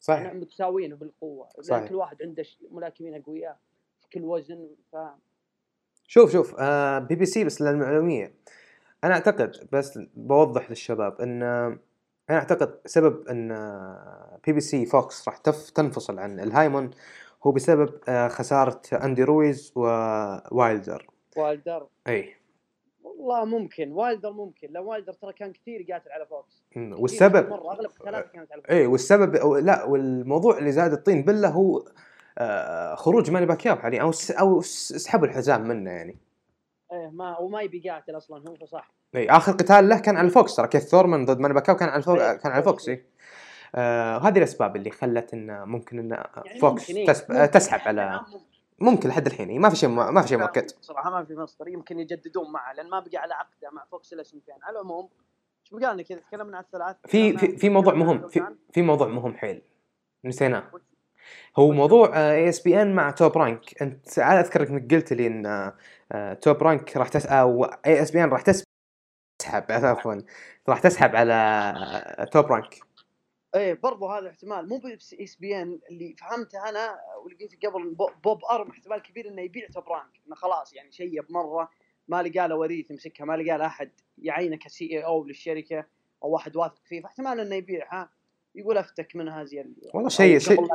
[0.00, 0.22] صحيح.
[0.22, 1.48] يعني متساويين بالقوة.
[1.60, 1.88] صحيح.
[1.88, 3.58] كل واحد عنده ملاكمين اقوياء
[4.00, 4.96] في كل وزن ف
[6.06, 8.34] شوف شوف آه PBC بس للمعلومية.
[9.04, 11.42] أنا أعتقد بس بوضح للشباب إن
[12.30, 13.48] أنا أعتقد سبب إن
[14.46, 15.36] PBC Fox راح
[15.74, 16.90] تنفصل عن الهايمون
[17.46, 21.86] هو بسبب آه، خسارة أندي رويز ووايلدر وايلدر.
[22.08, 22.34] إي.
[23.18, 26.64] والله ممكن وايلدر ممكن لو وايلدر ترى كان كثير قاتل على Fox.
[26.76, 28.70] والسبب مرة أغلب ثلاثة كانت على Fox.
[28.70, 31.84] اي والسبب أو لا والموضوع اللي زاد الطين بله هو
[32.38, 36.16] آه خروج ماني باكياو يعني أو أو سحبوا الحزام منه يعني.
[36.92, 40.34] إيه ما وما يبي قاتل أصلا هو فصح اي آخر قتال له كان على ال
[40.34, 42.88] Fox ترى كيث ثورمان ضد ماني باكياو كان على ال Fox كان على ال Fox
[42.88, 43.04] اي
[43.74, 47.32] آه وهذه الأسباب اللي خلت إنه ممكن ان يعني Fox ممكن تسب...
[47.32, 47.50] ممكن.
[47.50, 48.20] تسحب على يعني
[48.78, 50.70] ممكن لحد الحين ما في شيء ما في شيء مؤكد.
[50.80, 51.68] صراحة ما في مصدر.
[51.68, 55.08] يمكن يجددون معه لأن ما بقى على عقده مع Fox إلا سنتين على العموم
[55.64, 58.28] إيش بقى لنا كذا تكلمنا عن الثلاث؟ في في في موضوع مهم.
[58.28, 59.62] في في موضوع مهم حيل.
[60.24, 60.70] نسيناه.
[61.56, 65.42] هو موضوع ESPN مع Top Rank أنت اذكر إنك قلت لي إن
[66.40, 70.14] Top آه، Rank راح تس أو ESPN راح تسحب عفوا
[70.68, 72.80] راح تسحب على Top آه، Rank
[73.54, 74.68] إيه برضو هذا احتمال.
[74.68, 79.88] مو بس ESPN اللي فهمته أنا ولقيت قبل بوب أرم احتمال كبير إنه يبيع Top
[79.88, 80.20] Rank.
[80.26, 81.70] إنه خلاص يعني شيب مره
[82.08, 85.86] ما لقى له وريث يمسكها ما لقى له أحد يعينه ك CEO للشركة
[86.24, 87.00] أو واحد واثق فيه.
[87.02, 88.10] فاحتمال إنه يبيعها
[88.54, 89.64] يقول أفتك منها زي
[89.94, 90.66] والله شيء شيء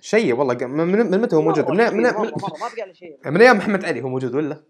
[0.00, 3.18] شيء والله من, من متى هو موجود؟ من من, مرة مرة ما بقى له شيء.
[3.26, 4.64] من أيام محمد علي هو موجود ولا؟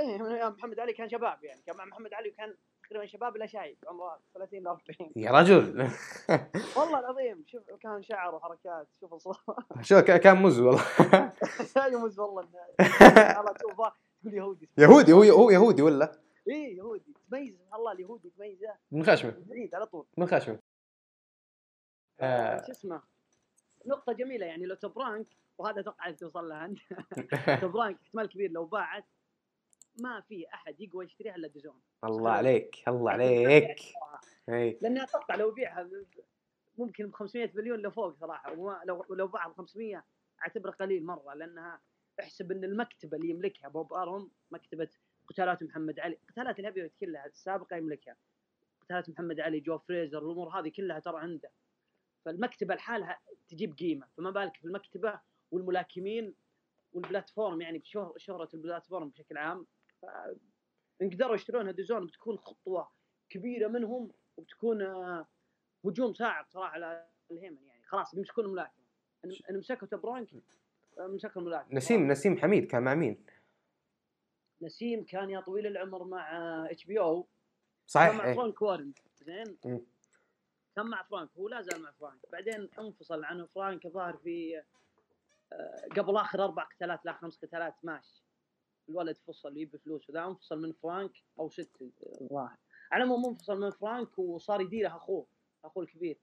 [0.00, 1.62] إيه من أيام محمد علي كان شباب يعني.
[1.66, 2.56] كان مع محمد علي وكان
[2.92, 5.90] تقريبا شباب لا شايب عمره 30 ل 40 يا رجل.
[6.76, 9.38] والله العظيم شوف كان شعر وحركات شوف الصورة.
[9.88, 10.84] شوف كان مز والله.
[11.74, 12.48] كان مز والله.
[13.58, 14.68] تقول يهودي.
[14.78, 17.14] يهودي هو هو يهودي ولا؟ إيه يهودي.
[17.30, 18.74] تميز الله اليهودي تميزه.
[18.90, 19.34] من خشمه.
[19.46, 20.06] بعيد على طول.
[20.16, 20.58] من خشمه.
[22.20, 22.62] آه.
[22.66, 23.02] شو اسمه؟
[23.86, 25.26] نقطة جميلة يعني لو تبرانك
[25.58, 26.78] وهذا أتوقع توصل لها أنت.
[27.62, 29.04] تبرانك احتمال كبير لو باعت.
[29.96, 33.80] ما في أحد يقوى يشتريها إلا ديزون الله عليك الله عليك.
[34.48, 35.90] لأني أتوقع لو يبيعها
[36.78, 38.58] ممكن ب 500 مليون لفوق صراحة.
[38.58, 40.04] وما لو لو باعها ب 500
[40.42, 41.80] أعتبره قليل مرة لأنها
[42.20, 44.88] أحسب إن المكتبة اللي يملكها بوب ارم مكتبة
[45.28, 46.18] قتالات محمد علي.
[46.28, 48.16] قتالات ال heavy كلها السابقة يملكها.
[48.80, 51.50] قتالات محمد علي جو فريزر الأمور هذه كلها ترى عنده.
[52.24, 54.06] فالمكتبة لحالها تجيب قيمة.
[54.16, 56.34] فما بالك في المكتبة والملاكمين
[56.92, 57.78] وال platform يعني
[58.14, 59.66] بشهره ال platform بشكل عام.
[61.02, 62.88] ان قدروا يشترونها DAZN بتكون خطوة
[63.30, 65.26] كبيرة منهم وبتكون آه،
[65.84, 67.82] هجوم صعب صراحة على الهيمن يعني.
[67.84, 68.84] خلاص بيمسكون الملاكمة.
[69.50, 70.28] ان مسكوا Top Rank
[70.98, 71.74] آه، مسكوا الملاكمة.
[71.74, 73.26] نسيم نسيم حميد كان مع مين؟
[74.62, 76.30] نسيم كان يا طويل العمر مع
[76.70, 77.26] HBO.
[77.86, 78.34] صحيح كان مع إيه.
[78.34, 78.92] فرانك وارن.
[79.16, 79.58] زين؟
[80.76, 82.20] كان مع فرانك هو لا زال مع فرانك.
[82.32, 84.62] بعدين انفصل عنه فرانك ظهر في
[85.52, 88.22] آه، قبل آخر أربع قتالات لا خمس قتالات ماشي.
[88.88, 91.82] الولد فصل يبي فلوس وذا انفصل من فرانك أو ست
[92.20, 92.56] الظاهر
[92.92, 95.26] على العموم انفصل من فرانك وصار يديره أخوه
[95.64, 96.16] أخوه الكبير.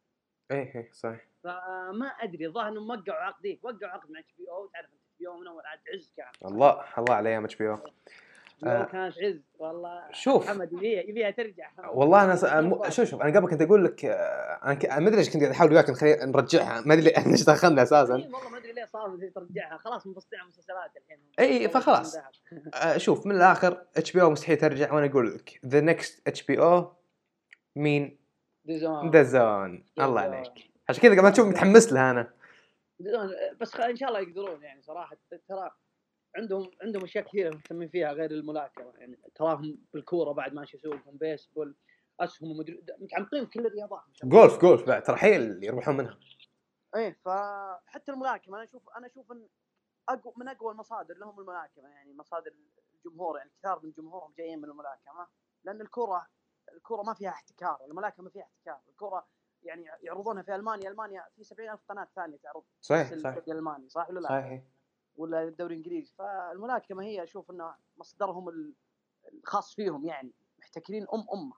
[0.52, 1.28] إيه إيه صحيح.
[1.44, 5.48] فما أدري الظاهر إنهم وقعوا عقدين وقعوا عقد مع HBO تعرف إتش بي أو من
[5.48, 6.32] أول عاد عز كان.
[6.46, 7.78] الله الله على أيام إتش بي أو.
[8.64, 8.84] آه.
[8.84, 10.46] كانت عز والله شوف.
[10.46, 11.70] محمد يبيها يبيها ترجع.
[11.94, 15.44] والله أنا شوف شوف أنا قبل كنت أقول لك آه، أنا ما أدري ليش كنت
[15.44, 16.82] أحاول وياك نرجعها.
[16.86, 18.14] ما أدري إيش دخلنا أساسا.
[18.14, 19.78] والله ما أدري ليه صار ترجعها.
[19.78, 21.20] خلاص مفصلين مسلسلات الحين.
[21.40, 22.18] اي فخلاص.
[22.84, 26.92] آه شوف من الآخر HBO مستحيل ترجع وأنا أقول لك the next HBO
[27.76, 28.20] مين؟
[29.14, 30.52] DAZN الله عليك.
[30.90, 32.34] عشان كذا قبل تشوف متحمس لها أنا.
[33.62, 35.18] بس إن شاء الله يقدرون يعني صراحة
[35.50, 35.72] ترى
[36.36, 38.94] عندهم عندهم أشياء كثيرة مهتمين فيها غير الملاكمة.
[38.98, 41.76] يعني تراهم بالكورة بعد ماشي يسوقهم بيسبول
[42.20, 44.04] أسهم ومدري متعمقين في كل الرياضات.
[44.24, 46.20] جولف جولف بعد ترى حيل يربحون منها.
[46.96, 49.48] إيه فحتى الملاكمة أنا أشوف أنا أشوف إن
[50.10, 52.52] اقوى من أقوى المصادر لهم الملاكمة يعني مصادر
[52.94, 55.28] الجمهور يعني كثار من جمهورهم جايين من الملاكمة
[55.64, 56.28] لأن الكورة
[56.74, 58.80] الكورة ما فيها احتكار الملاكمة ما فيها احتكار.
[58.90, 59.28] الكورة
[59.64, 63.38] يعني يعرضونها في ألمانيا ألمانيا في 70000 قناة ثانية تعرض صحيح صحيح.
[63.48, 64.64] الالماني صح ولا لا؟ صحيح.
[65.20, 66.14] ولا الدوري الإنجليزي.
[66.18, 68.74] فالملاكمه هي أشوف انه مصدرهم
[69.34, 70.34] الخاص فيهم يعني.
[70.60, 71.54] محتكرين أم أمة.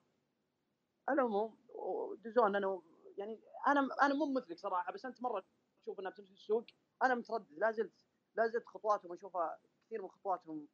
[1.08, 2.82] على العموم ودزون أنا
[3.18, 5.44] يعني أنا أنا مو مثلك صراحة بس أنت مرة
[5.82, 6.66] تشوف إنها بتمشي السوق.
[7.04, 10.68] أنا متردد لا زلت لا زلت خطواتهم أشوفها كثير من خطواتهم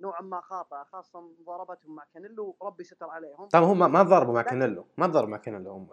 [0.00, 2.56] نوعا ما خاطئة خاصة مضاربتهم مع كانيلو.
[2.62, 3.48] ربي ستر عليهم.
[3.48, 4.86] طبعا هم ما تضاربوا مع كانيلو.
[4.96, 5.88] ما تضاربوا مع كانيلو هم.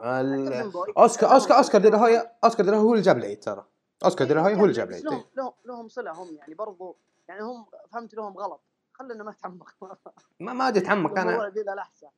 [0.97, 3.65] أوسكار أوسكار أوسكار دي هويا أوسكار دي هو اللي جاب العيد ترى.
[4.05, 7.41] أوسكار دي هويا هو اللي جاب العيد لهم لهم لهم صله هم يعني؟ برضو يعني
[7.41, 8.61] هم فهمت لهم غلط.
[8.93, 9.69] خلينا ما نتعمق
[10.39, 11.53] ما ما أدري اتعمق أنا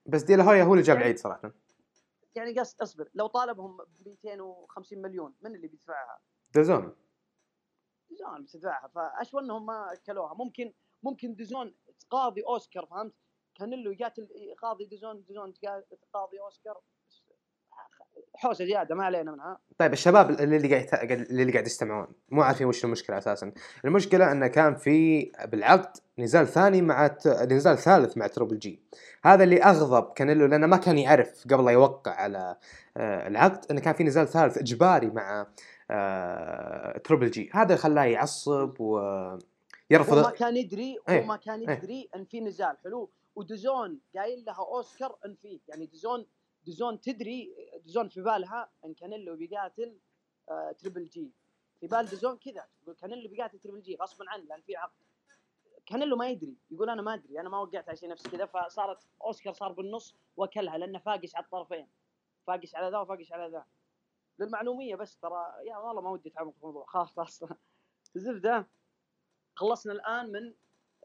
[0.06, 1.52] بس دي هويا هو اللي جاب يعني العيد صراحة.
[2.36, 6.20] يعني قصد أصبر لو طالبهم ب 250 مليون من اللي بيدفعها؟
[6.56, 6.96] دزون
[8.12, 13.14] دزون بتدفعها فاشوى إنهم ما أكلوها؟ ممكن ممكن دزون تقاضي أوسكار فهمت؟
[13.56, 14.28] كانيلو يقاتل
[14.62, 15.54] قاضي دزون دزون
[16.02, 16.82] تقاضي أوسكار.
[18.36, 19.58] حوسة زيادة ما علينا منها.
[19.78, 23.52] طيب الشباب اللي قاعد اللي قاعد يستمعون مو عارفين وش المشكلة أساسا.
[23.86, 28.80] المشكلة إنه كان في بالعقد نزال ثاني مع نزال ثالث مع Triple G
[29.24, 32.58] هذا اللي أغضب كانيلو لأنه ما كان يعرف قبل لا يوقع على
[32.98, 35.48] آه، العقد إنه كان في نزال ثالث إجباري مع
[37.04, 39.00] Triple G هذا خلاه يعصب و
[39.90, 41.26] يرفض هو ما كان يدري هو إيه.
[41.26, 41.78] ما كان إيه.
[41.78, 42.78] يدري إن في نزال.
[42.84, 43.10] حلو.
[43.36, 46.26] و DAZN قايل لها أوسكار إن في يعني DAZN
[46.68, 50.00] DAZN تدري DAZN في بالها إن كانيلو بيقاتل
[50.50, 51.32] آه Triple G.
[51.80, 54.94] في بال DAZN كذا يقول كانيلو بيقاتل Triple G غصبا عنه لأن في عقد.
[55.86, 59.08] كانيلو ما يدري يقول أنا ما أدري أنا ما وقعت على شيء نفس كذا فصارت
[59.22, 61.88] أوسكار صار بالنص وأكلها لأنه فاقش على الطرفين.
[62.48, 63.66] فاقش على ذا وفاقش على ذا.
[64.40, 67.44] للمعلومية بس ترى يا والله ما ودي أتعمق في الموضوع خلاص خلاص.
[68.16, 68.68] الزبده
[69.56, 70.54] خلصنا الآن من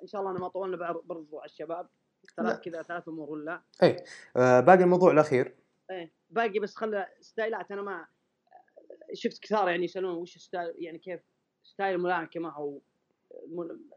[0.02, 1.88] إن شاء الله أنا ما طولنا برضو على الشباب.
[2.30, 4.04] ثلاث كذا ثلاث أمور ولا إيه.
[4.36, 5.54] آه باقي الموضوع الأخير.
[5.90, 6.12] إيه.
[6.30, 8.06] باقي بس خلى style ات أنا ما
[9.12, 11.20] شفت كثار يعني يسألون وش style يعني كيف
[11.62, 12.82] style الملاكمه أو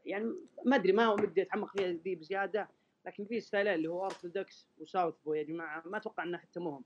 [0.06, 0.26] يعني
[0.66, 2.70] ما أدري ما ودي أتعمق فيها ذي بزيادة
[3.06, 6.60] لكن في style ين اللي هو orthodox و southpaw يا جماعة ما أتوقع إنه حتى
[6.60, 6.84] مهم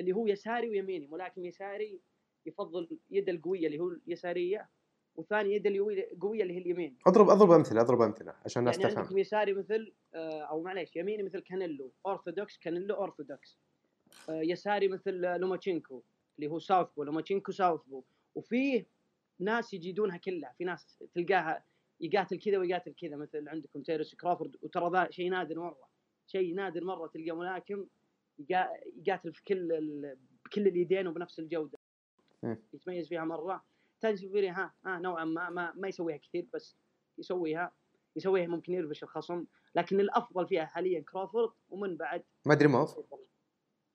[0.00, 2.00] اللي هو يساري ويميني ملاكم يساري
[2.46, 4.68] يفضل يد القوية اللي هو اليسارية.
[5.16, 6.96] والثاني يد القوية اللي هي اليمين.
[7.06, 10.96] اضرب أضرب أمثلة أضرب أمثلة عشان الناس يعني تفهم عندكم يساري مثل آه، أو معليش
[10.96, 13.58] يميني مثل كانيلو اورثودوكس كانيلو اورثودوكس
[14.28, 16.02] آه، يساري مثل لوماتشينكو
[16.36, 18.02] اللي هو southpaw لوماتشينكو southpaw
[18.34, 18.86] وفيه
[19.38, 21.64] ناس يجيدونها كلها في ناس تلقاها
[22.00, 25.88] يقاتل كذا ويقاتل كذا مثل عندكم تيرنس كروفورد وترى ذا شيء نادر مرة
[26.26, 27.86] شيء نادر مرة تلقى ملاكم
[28.38, 31.78] يقاتل في كل بكل اليدين وبنفس الجودة.
[32.72, 33.64] يتميز فيها مرة.
[34.00, 36.76] تنسفيري ها ها نوعا ما ما, ما يسويها كثير بس
[37.18, 37.72] يسويها
[38.16, 42.98] يسويها ممكن يربش الخصم لكن الأفضل فيها حاليا كروفورد ومن بعد ما أدري موف.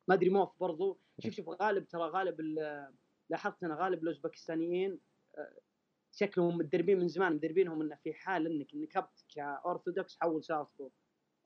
[0.08, 1.00] ما أدري موف برضو.
[1.20, 2.42] شوف شوف غالب ترى غالب
[3.30, 5.00] لاحظت أنا غالب الأوزبكستانيين
[5.38, 5.60] آه،
[6.12, 10.90] شكلهم متدربين من زمان مدربينهم إنه في حال إنك نكبت كاورثودوكس حول southpaw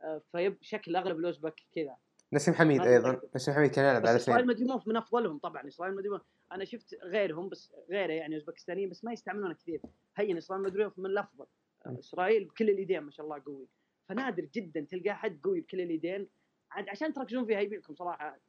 [0.02, 1.98] آه، فيب شكل أغلب الأوزبك كذا.
[2.34, 3.22] نسيم حميد أيضا.
[3.36, 6.96] نسيم حميد كان يلعب على اثنين اسرائيل مدريموف من أفضلهم طبعا إسرائيل مدريموف أنا شفت
[7.04, 9.82] غيرهم بس غيره يعني أوزبكستانيين بس ما يستعملونه كثير.
[10.18, 11.46] هين إسرائيل مدريموف من الأفضل.
[11.86, 13.68] إسرائيل بكل اليدين ما شاء الله قوي.
[14.10, 16.28] فنادر جدا تلقى حد قوي بكل اليدين.
[16.72, 18.39] عاد عشان تركزون فيها يبيلكم صراحة.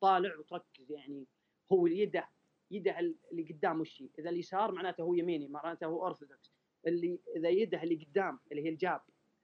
[0.00, 1.26] طالع وتركز يعني.
[1.72, 2.28] هو يده
[2.70, 6.52] يده اللي قدام وش إذا اليسار معناته هو يميني معناته هو اورثودوكس
[6.86, 9.00] اللي إذا يده اللي قدام اللي هي ال jab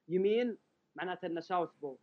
[0.08, 0.58] يمين
[0.96, 1.98] معناته إنه southpaw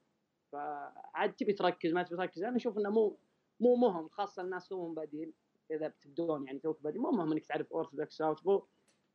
[0.54, 2.44] فعاد تبي تركز ما تبي تركز.
[2.44, 3.18] أنا أشوف إنه مو
[3.60, 5.34] مو مهم خاصة الناس توهم بادين
[5.72, 8.64] إذا بتبدون يعني توك بادين مو مهم إنك تعرف orthodox southpaw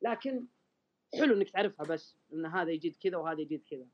[0.03, 0.47] لكن
[1.19, 3.87] حلو إنك تعرفها بس إن هذا يجيد كذا وهذا يجيد كذا.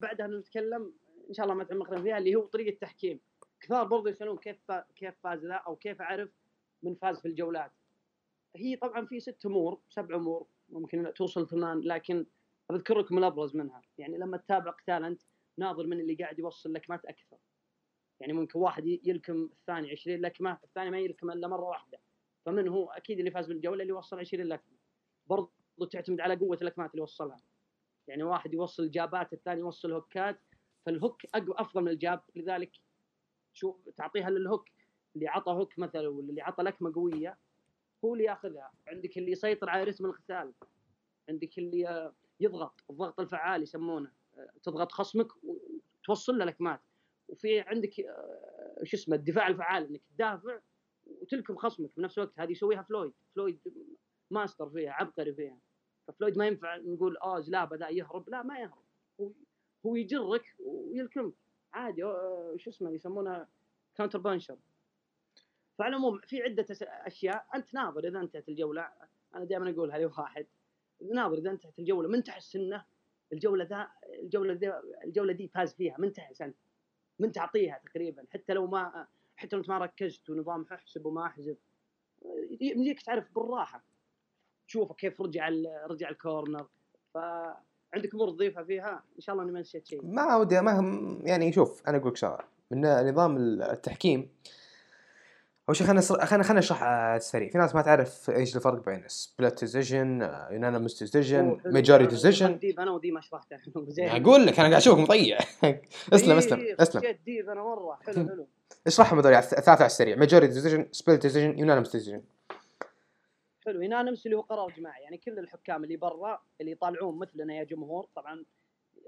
[0.00, 0.94] بعدها نتكلم
[1.28, 3.20] إن شاء الله ما تعمقنا فيها اللي هو طريقة التحكيم
[3.60, 6.30] كثار برضو يسألون كيف كيف فاز ذا أو كيف أعرف
[6.82, 7.72] من فاز في الجولات.
[8.56, 12.26] هي طبعا في ست أمور سبع أمور ممكن توصل ثمان لكن
[12.70, 13.82] بذكر لكم الأبرز منها.
[13.98, 15.22] يعني لما تتابع قتال انت
[15.58, 17.36] ناظر من اللي قاعد يوصل لكمات أكثر
[18.20, 22.00] يعني ممكن واحد يلكم الثاني 20 لكمه الثاني ما يلكم إلا مرة واحدة.
[22.46, 24.76] فمن هو؟ أكيد اللي فاز بالجولة اللي وصل 20 لكمه
[25.26, 25.50] برضو
[25.90, 27.40] تعتمد على قوة اللكمات اللي وصلها.
[28.08, 30.40] يعني واحد يوصل jab ات الثاني يوصل hook ات.
[30.86, 32.22] فال hook أقوى أفضل من ال jab.
[32.36, 32.72] لذلك
[33.52, 34.68] شوف تعطيها لل hook.
[35.16, 37.38] اللي عطى hook مثلا ولا اللي عطى لكمة قوية
[38.04, 38.72] هو اللي ياخذها.
[38.88, 40.52] عندك اللي يسيطر على رتم القتال.
[41.28, 44.12] عندك اللي يضغط الضغط الفعال يسمونه.
[44.62, 46.80] تضغط خصمك وتوصل له لكمات
[47.28, 50.60] وفي عندك آه، شو اسمه الدفاع الفعال إنك تدافع
[51.06, 51.90] وتلكم خصمك.
[51.90, 53.12] في نفس الوقت هذه يسويها فلويد.
[53.34, 53.60] فلويد
[54.30, 55.58] ماستر فيها عبقري فيها.
[56.08, 58.28] ففلويد ما ينفع نقول آه زلابه ذا يهرب.
[58.28, 58.84] لا ما يهرب.
[59.20, 59.32] هو
[59.86, 61.34] هو يجرك ويلكمك
[61.72, 63.48] عادي آه، شو اسمه يسمونها
[63.94, 64.58] counter puncher
[65.78, 67.46] فعلى العموم في عدة أشياء.
[67.54, 68.88] أنت ناظر إذا انتهت الجولة.
[69.34, 70.46] أنا دائما اقولها لواحد
[71.14, 72.08] ناظر إذا انتهت الجولة.
[72.08, 72.84] من تحس إنه
[73.32, 73.88] الجولة ذا
[74.22, 76.56] الجولة ذا الجولة دي فاز فيها من تحس انت
[77.18, 81.56] من تعطيها تقريبا حتى لو ما حتى لو انت ما ركزت ونظام احسب وما احسب
[82.60, 83.84] يمديك تعرف بالراحة.
[84.66, 85.48] تشوفه كيف رجع
[85.86, 86.66] رجع ال corner.
[87.14, 90.04] فعندك أمور تضيفها فيها؟ إن شاء الله إني ما نسيت شيء.
[90.04, 90.72] ما ودي ما
[91.24, 92.44] يعني شوف أنا أقول لك شغلة.
[92.70, 94.28] من نظام التحكيم
[95.70, 97.48] أول شيء خلينا خلينا خلينا نشرح على السريع.
[97.50, 100.20] في ناس ما تعرف إيش الفرق بين split decision
[100.50, 103.58] unanimous decision majority decision أنا ودي ما شرحته.
[103.88, 104.08] زين.
[104.08, 105.38] أقول لك أنا قاعد أشوفك مضيع
[106.14, 107.16] اسلم اسلم اسلم.
[107.26, 107.98] ديب أنا مرة.
[108.06, 108.46] حلو حلو.
[108.86, 110.16] اشرحهم هذول الثلاثة على السريع.
[110.16, 112.22] majority decision split decision unanimous decision
[113.66, 113.82] حلو.
[113.82, 118.06] unanimous اللي هو قرار جماعي يعني كل الحكام اللي برا اللي يطالعون مثلنا يا جمهور
[118.16, 118.44] طبعا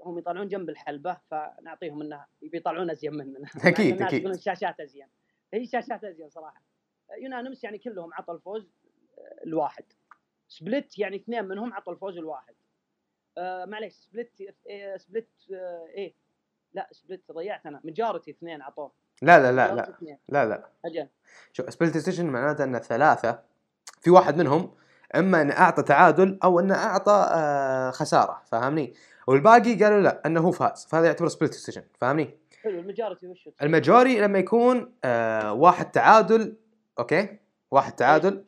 [0.05, 3.47] هم يطالعون جنب الحلبة فنعطيهم إنه يطالعون أزين مننا.
[3.65, 4.27] أكيد أكيد.
[4.27, 5.07] الشاشات أزين.
[5.53, 6.61] هي شاشات ازين صراحة.
[7.17, 8.71] unanimous يعني كلهم عطوا الفوز
[9.17, 9.83] آه، الواحد.
[10.47, 12.53] split يعني اثنين منهم عطوا الفوز الواحد.
[13.37, 14.31] آه معليش split
[14.69, 16.13] آه split آه إيه؟
[16.73, 17.81] لا split ضيعت أنا.
[17.83, 18.91] majority اثنين عطوه.
[19.21, 20.17] لا لا لا لا.
[20.29, 20.69] لا لا.
[20.85, 21.07] أجل.
[21.53, 23.43] شوف split decision معناته ان ثلاثة.
[24.01, 24.75] في واحد منهم
[25.15, 28.41] إما إنه أعطى تعادل أو إنه أعطى آه خسارة.
[28.45, 28.93] فاهمني
[29.27, 30.85] والباقي قالوا لا إنه هو فاز.
[30.85, 35.91] فهذا يعتبر split decision فاهمني حلو ال majority وش ال majority لما يكون آه واحد
[35.91, 36.57] تعادل
[36.99, 37.37] okay؟
[37.71, 38.45] واحد تعادل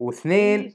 [0.00, 0.74] واثنين إيه،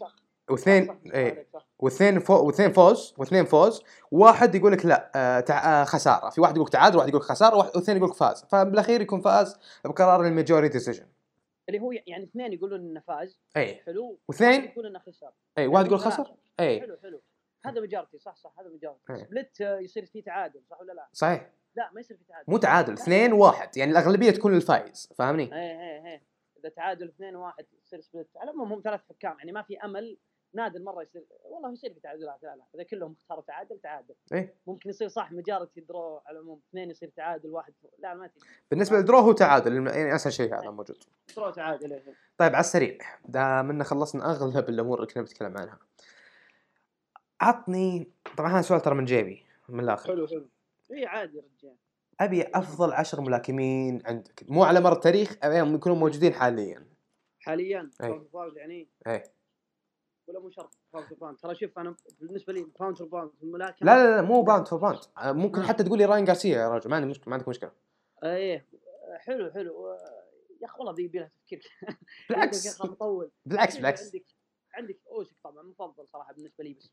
[0.49, 1.47] واثنين إيه
[1.79, 5.81] واثنين فو واثنين فوز واثنين فوز واحد يقول لك لا آه تع...
[5.81, 8.45] آه خسارة في واحد يقول لك تعادل واحد يقول لك خسارة واثنين يقول لك فاز
[8.51, 11.05] فبالأخير يكون فاز بقرار ال majority decision
[11.69, 15.31] اللي هو يعني اثنين يقولون إنه فاز اي حلو واثنين؟ يقول إنه خسر.
[15.57, 17.21] اي واحد يقول خسر؟ اي حلو حلو.
[17.65, 21.49] هذا majority صح صح هذا majority split يصير فيه تعادل صح ولا لا؟ صحيح.
[21.77, 22.51] لا ما يصير فيه تعادل.
[22.51, 26.21] مو تعادل اثنين واحد يعني الأغلبية تكون للفايز فاهمني؟ اي اي اي
[26.59, 30.17] إذا تعادل 2 1 يصير split على العموم هم ثلاث حكام يعني ما في أمل
[30.53, 34.15] نادر مرة يصير والله يصير في تعادلات لا لا إذا كلهم اختاروا تعادل تعادل.
[34.33, 34.55] إيه.
[34.67, 38.97] ممكن يصير صح majority draw على العموم اثنين يصير تعادل واحد لا ما تجي بالنسبة
[38.97, 41.03] لل draw هو تعادل يعني أسهل شيء هذا موجود.
[41.35, 42.13] draw تعادل إيه.
[42.37, 45.79] طيب على السريع دام ان خلصنا أغلب الأمور اللي كنا بنتكلم عنها.
[47.41, 50.07] عطني طبعا هذا سؤال ترى من جيبي من الآخر.
[50.07, 50.49] حلو حلو.
[50.91, 51.75] إي عادي رجال.
[52.19, 54.43] أبي أفضل عشر ملاكمين عندك.
[54.47, 56.87] مو على مر التاريخ ابيهم يكونوا موجودين حاليا.
[57.39, 57.89] حاليا
[58.33, 58.87] فاوز يعني.
[59.07, 59.23] إي.
[60.27, 63.85] ولا مو شرط pound for pound ترى شوف أنا بالنسبة لي pound for pound الملاكمة
[63.93, 66.89] لا لا لا مو pound for pound ممكن حتى تقول لي رايان جارسيا يا رجل
[66.89, 67.71] ما عندي مشكلة ما عندك مشكلة.
[68.23, 68.65] إيه
[69.17, 69.87] حلو حلو.
[70.61, 71.63] يا أخي والله ذي لها تفكير.
[72.29, 72.81] بالعكس.
[72.81, 73.31] مطول.
[73.45, 74.03] بالعكس بالعكس.
[74.05, 74.25] عندك.
[74.77, 76.91] عندك أوسك طبعا مفضل صراحة بالنسبة لي بس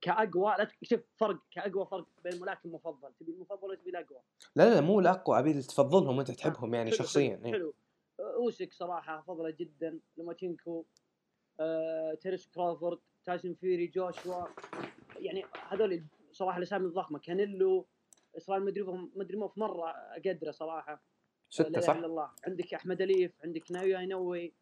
[0.00, 4.20] كأقوى لا شوف فرق كأقوى فرق بين الملاكم المفضل تبي المفضل ولا تبي الاقوى
[4.56, 7.74] لا لا مو الاقوى أبي تفضلهم وأنت تحبهم يعني حلو شخصيا حلو, حلو.
[8.20, 10.84] أوسك صراحة افضله جدا لوماتشينكو
[11.60, 14.46] آه، تيرنس كرافورد تايسون فيوري جوشوا
[15.16, 17.86] يعني هذول صراحة الأسامي الضخمة كانيلو
[18.36, 18.82] إسرائيل مدري
[19.16, 21.02] مدري موف مرة اقدره صراحة.
[21.50, 22.30] ستة صح؟ الله.
[22.46, 24.52] عندك أحمد أليف عندك نايو أينوي.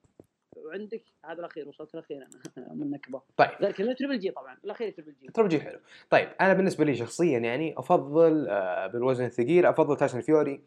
[0.57, 2.75] وعندك هذا الأخير وصلت الأخير أنا.
[2.75, 3.51] من نكبه طيب.
[3.61, 4.57] غير كذا تربل جي طبعا.
[4.65, 5.79] الأخير تربل جي تربل جي حلو.
[6.11, 10.61] طيب أنا بالنسبة لي شخصيا يعني أفضل آه بالوزن الثقيل أفضل تايسون فيوري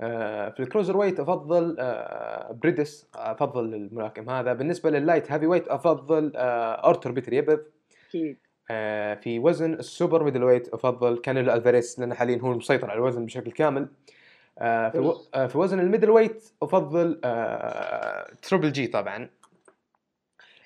[0.00, 4.52] آه في الكروزر ويت أفضل آه بريدس أفضل الملاكم هذا.
[4.52, 7.64] بالنسبة لللايت هافي ويت أفضل آه ارتور بيتر
[8.08, 8.38] أكيد.
[8.70, 13.26] آه في وزن ال super middleweight أفضل كانيلو الفاريس لأنه حاليا هو المسيطر على الوزن
[13.26, 13.82] بشكل كامل.
[13.82, 14.19] آه
[14.60, 15.16] في, و...
[15.34, 19.30] آه في وزن ال middleweight أفضل آه triple G طبعا.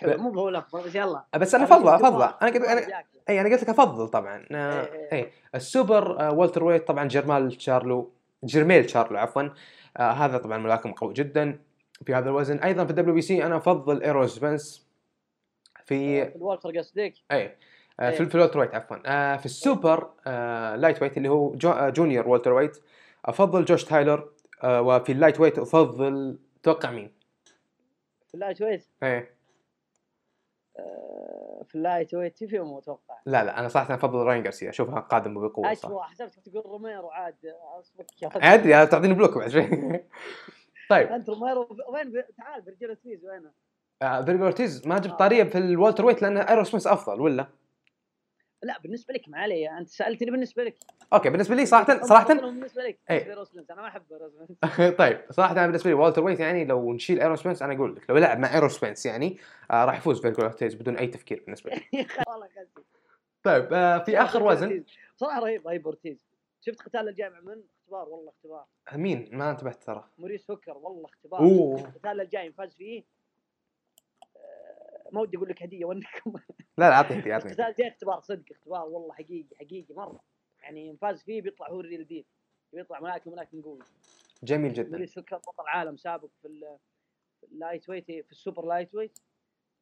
[0.02, 1.24] مو هو الأفضل بس يلا.
[1.36, 4.46] بس أنا أفضل أفضل أنا قلت أنا اي أنا قلت لك أفضل طبعا.
[4.52, 5.30] آه اي إيه.
[5.54, 8.12] السوبر آه welterweight طبعا جرمال تشارلو
[8.44, 9.42] جرميل تشارلو عفوا.
[9.96, 11.58] آه هذا طبعا ملاكم قوي جدا
[12.06, 12.58] في هذا الوزن.
[12.58, 14.86] أيضا في ال WBC أنا أفضل ايرول سبنس
[15.84, 17.56] في في ال welter قصدك؟ اي
[18.00, 18.96] آه في, في ال welterweight عفوا.
[19.06, 22.76] آه في السوبر آه lightweight اللي هو جو آه junior welterweight
[23.24, 24.32] أفضل جوش تايلر
[24.62, 27.12] آه وفي ال lightweight أفضل توقع مين؟
[28.28, 29.34] في ال lightweight؟ إيه
[30.78, 35.48] آه، في ال lightweight فيهم أتوقع لا لا أنا صراحة أفضل رايان جارسيا أشوفها قادم
[35.48, 37.34] بقوه اشوى حسبتك تقول روميرو عاد
[37.80, 38.06] أصبك
[38.36, 39.68] ادري تعطيني block بعد شوي
[40.90, 43.50] طيب أنت روميرو وين تعال فيرجيل أورتيز وينه؟
[44.02, 45.16] آه أورتيز ما جبت آه.
[45.16, 47.48] طارية في ال welterweight لأن إيرو سميث أفضل ولا؟
[48.64, 50.74] لا بالنسبة لك ما علي أنت سألتني بالنسبة لك.
[51.12, 53.32] okay بالنسبة لي صراحة صراحة بالنسبة لك إيه.
[53.70, 54.02] أنا ما أحب
[54.98, 58.18] طيب صراحة أنا بالنسبة لي welterweight يعني لو نشيل ايرول سبنس أنا أقول لك لو
[58.18, 59.38] لعب مع ايرول سبنس يعني
[59.70, 61.82] آه راح يفوز فيرجيل أورتيز بدون أي تفكير بالنسبة لي.
[62.28, 62.48] والله
[63.42, 64.84] طيب آه في آخر وزن.
[65.16, 66.26] صراحة رهيب رهيب أورتيز.
[66.60, 68.64] شفت قتال الجاي مع من؟ اختبار؟ والله اختبار.
[68.92, 70.04] مين؟ ما انتبهت ترى.
[70.18, 71.40] موريس هوكر والله اختبار.
[71.42, 73.04] القتال الجاي فاز فيه
[75.14, 76.32] ما ودي أقول لك هدية وانكم
[76.78, 80.20] لا لا اعطني هدية اعطني جاي اختبار صدق اختبار والله حقيقي حقيقي مرة.
[80.62, 82.24] يعني فاز فيه بيطلع هو ال real deal
[82.72, 83.78] بيطلع ملاكم ملاكم قوي.
[84.42, 84.92] جميل جدا.
[84.92, 86.78] ويلي سكر بطل عالم سابق في ال-
[87.40, 89.18] في ال lightweight في ال super lightweight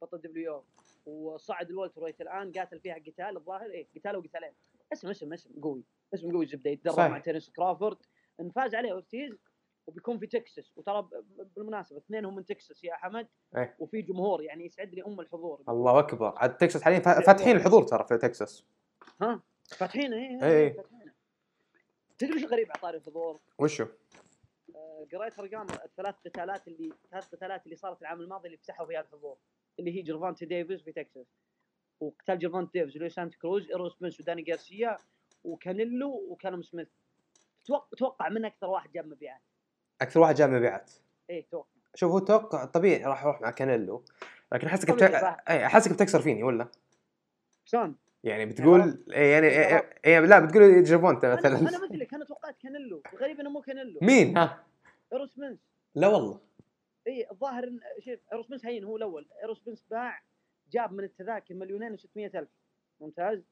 [0.03, 0.65] بطل W
[1.07, 3.71] وصعد ال welterweight الآن قاتل فيها قتال الظاهر.
[3.71, 4.53] إيه قتال وقتالين.
[4.93, 5.83] اسم اسم اسم قوي.
[6.15, 6.99] اسم قوي زبده يتدرب.
[6.99, 7.97] مع تيرنس كرافورد.
[8.41, 9.39] إن فاز عليه أورتيز
[9.87, 10.73] وبيكون في تكساس.
[10.77, 11.09] وترى
[11.57, 13.77] بالمناسبة اثنينهم من تكساس يا حمد إيه.
[13.79, 15.63] وفي جمهور يعني يسعدني أم الحضور.
[15.69, 16.35] الله أكبر.
[16.37, 18.65] عاد تكساس حاليا فا- فاتحين الحضور ترى في تكساس.
[19.23, 19.43] ها؟
[19.79, 20.51] فاتحين إيه إيه.
[20.53, 20.73] إيه.
[20.77, 21.13] فاتحين.
[22.19, 23.87] تدري وش غريب على طاري الحضور؟ وشو؟
[24.75, 29.01] آه، قريت أرقام الثلاث قتالات اللي ثلاث قتالات اللي صارت العام الماضي اللي فتحوا فيها
[29.01, 29.37] الحضور
[29.79, 31.27] اللي هي جيرفونتا ديفيز في تكساس
[32.01, 34.97] وقتال جيرفانتي ديفيز لويس سانت كروز ايرو سميث وداني جارسيا
[35.45, 36.89] وكانيلو وكالوم سميث.
[37.99, 39.41] توقع من أكثر واحد جاب مبيعات.
[40.03, 40.91] أكثر واحد جاب مبيعات.
[41.31, 41.69] إيه توقع.
[41.95, 44.05] شوف هو توقع طبيعي راح أروح مع كانيلو
[44.53, 45.01] لكن أحسك بت...
[45.05, 45.37] طبيعي صح.
[45.49, 46.69] اي أحسك بتكسر فيني ولا؟
[47.65, 51.59] شلون؟ يعني بتقول إيه يعني إيه إيه إيه لا بتقول جيرفونتا أنا مثلا.
[51.59, 53.03] أنا مثلك أنا توقعت كانيلو.
[53.13, 53.99] الغريب إنه مو كانيلو.
[54.03, 54.65] مين؟ ها.
[55.13, 55.59] ايرو سميث
[55.95, 56.41] لا والله.
[57.07, 59.29] اي الظاهر ان شوف ايرو سميث هين هو الأول.
[59.43, 60.23] ايرو سميث باع
[60.73, 62.49] جاب من التذاكر مليونين و600 ألف.
[63.01, 63.43] ممتاز.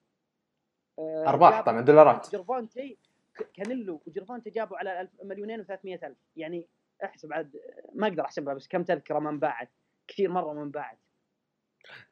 [0.98, 2.32] آه، أرباح طبعا دولارات.
[2.32, 2.88] جيرفونتا.
[2.94, 3.09] ك-
[3.54, 6.18] كانيلو وجيرفونتا جابوا على مليونين و300 ألف.
[6.36, 6.68] يعني
[7.04, 7.56] احسب عاد
[7.94, 9.70] ما أقدر احسبها بس كم تذكرة ما انباعت
[10.08, 10.98] كثير مرة ما انباعت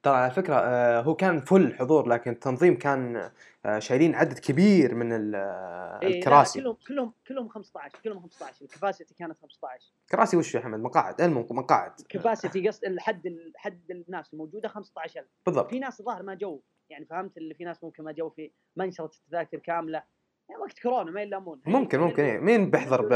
[0.02, 3.30] ترى على فكرة آه، هو كان full حضور لكن التنظيم كان
[3.64, 6.60] آه، شايلين عدد كبير من آه، إيه، الكراسي.
[6.60, 11.20] كلهم كلهم كلهم 15 كلهم 15 ال capacity كانت 15 كراسي وش يا حمد مقاعد
[11.20, 15.70] المهم مقاعد capacity قصد الحد حد الناس الموجودة 15000 بالضبط.
[15.70, 16.60] في ناس الظاهر ما جو
[16.90, 20.02] يعني فهمت اللي في ناس ممكن ما جو في ما نشرت التذاكر كاملة.
[20.48, 21.60] يعني وقت كورونا ما يلامون.
[21.66, 22.22] ممكن ممكن.
[22.22, 22.38] إيه.
[22.38, 23.08] مين بيحضر ب...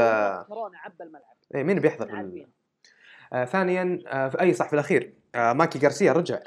[0.47, 1.35] كورونا عبى الملعب.
[1.55, 2.47] إيه مين بيحضر بال...
[3.33, 5.13] آه ثانيا آه في أي صح في الأخير.
[5.35, 6.39] آه مايكي غارسيا رجع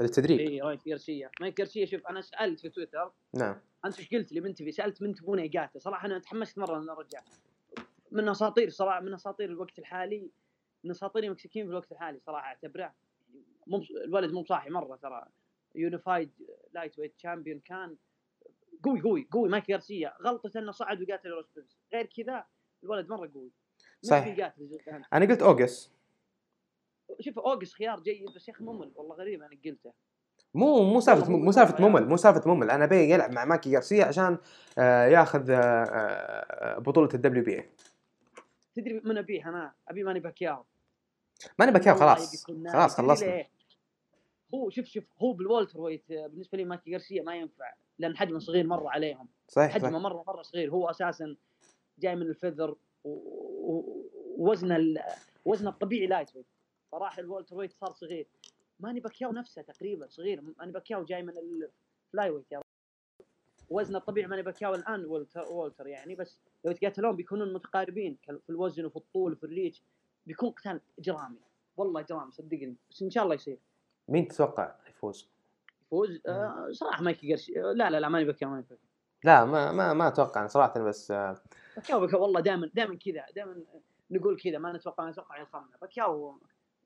[0.00, 0.40] للتدريب.
[0.40, 1.30] اي راين جارسيا.
[1.40, 3.12] مايكي جارسيا شوف أنا سألت في تويتر.
[3.34, 3.56] نعم.
[3.84, 6.92] أنت إيش قلت لي من تبي؟ سألت من تبونه يقاتل صراحة أنا تحمست مرة إنه
[6.92, 7.20] رجع.
[8.12, 10.30] من أساطير صراحة من أساطير الوقت الحالي
[10.84, 12.92] من أساطير المكسيكيين في الوقت الحالي صراحة أعتبره.
[13.66, 15.26] مو الولد مو صاحي مرة ترى.
[15.74, 16.30] unified
[16.72, 17.96] lightweight champion كان
[18.84, 19.48] قوي قوي قوي.
[19.48, 22.44] مايكي جارسيا غلطته إنه صعد وقاتل روسبنز غير كذا
[22.82, 23.50] الولد مرة قوي.
[24.02, 24.54] صحيح.
[25.12, 25.92] أنا قلت اوقاس
[27.20, 28.92] شوف اوقاس خيار جيد بس يا أخي ممل.
[28.94, 29.92] والله غريب أنا قلته.
[30.54, 32.08] مو مو سالفة مو سالفة ممل.
[32.08, 32.70] مو سالفة ممل.
[32.70, 34.38] أنا ابي يلعب مع مايكي غارسيا عشان
[34.78, 37.68] آه ياخذ آه آه بطولة ال WBA.
[38.74, 40.64] تدري من أبيه؟ أنا أبي ماني باكياو.
[41.58, 42.46] ماني والله خلاص.
[42.72, 43.44] خلاص خلصنا؟
[44.54, 47.72] هو شوف شوف هو بال welterweight بالنسبة لي مايكي غارسيا ما ينفع.
[47.98, 49.28] لأن حجمه صغير مرة عليهم.
[49.48, 50.70] صحيح حجمه مرة مرة صغير.
[50.70, 51.36] هو أساسا
[51.98, 55.02] جاي من ال feather ووزنه ال-
[55.44, 56.46] وزنه الطبيعي lightweight.
[56.92, 58.26] فراح ال welterweight صار صغير.
[58.80, 60.42] ماني باكياو نفسه تقريبا صغير.
[60.58, 62.60] ماني باكياو جاي من ال flyweight يا.
[63.70, 66.14] وزنه الطبيعي ماني باكياو الآن welter, welter يعني.
[66.14, 69.82] بس لو يتقاتلون بيكونون متقاربين في الوزن وفي الطول وفي ال reach.
[70.26, 71.38] بيكون قتال إجرامي.
[71.76, 72.76] والله إجرامي صدقني.
[72.90, 73.58] بس إن شاء الله يصير.
[74.08, 75.28] مين تتوقع يفوز؟
[75.94, 78.78] يفوز آه صراحة مايكي غارسيا لا لا لا ماني باكياو ماني باكياو
[79.24, 81.36] لا ما ما ما أتوقع صراحة بس آه
[81.76, 83.64] باكياو باكياو والله دائما دائما كذا دائما
[84.10, 86.40] نقول كذا ما نتوقع نتوقع يخمنا باكياو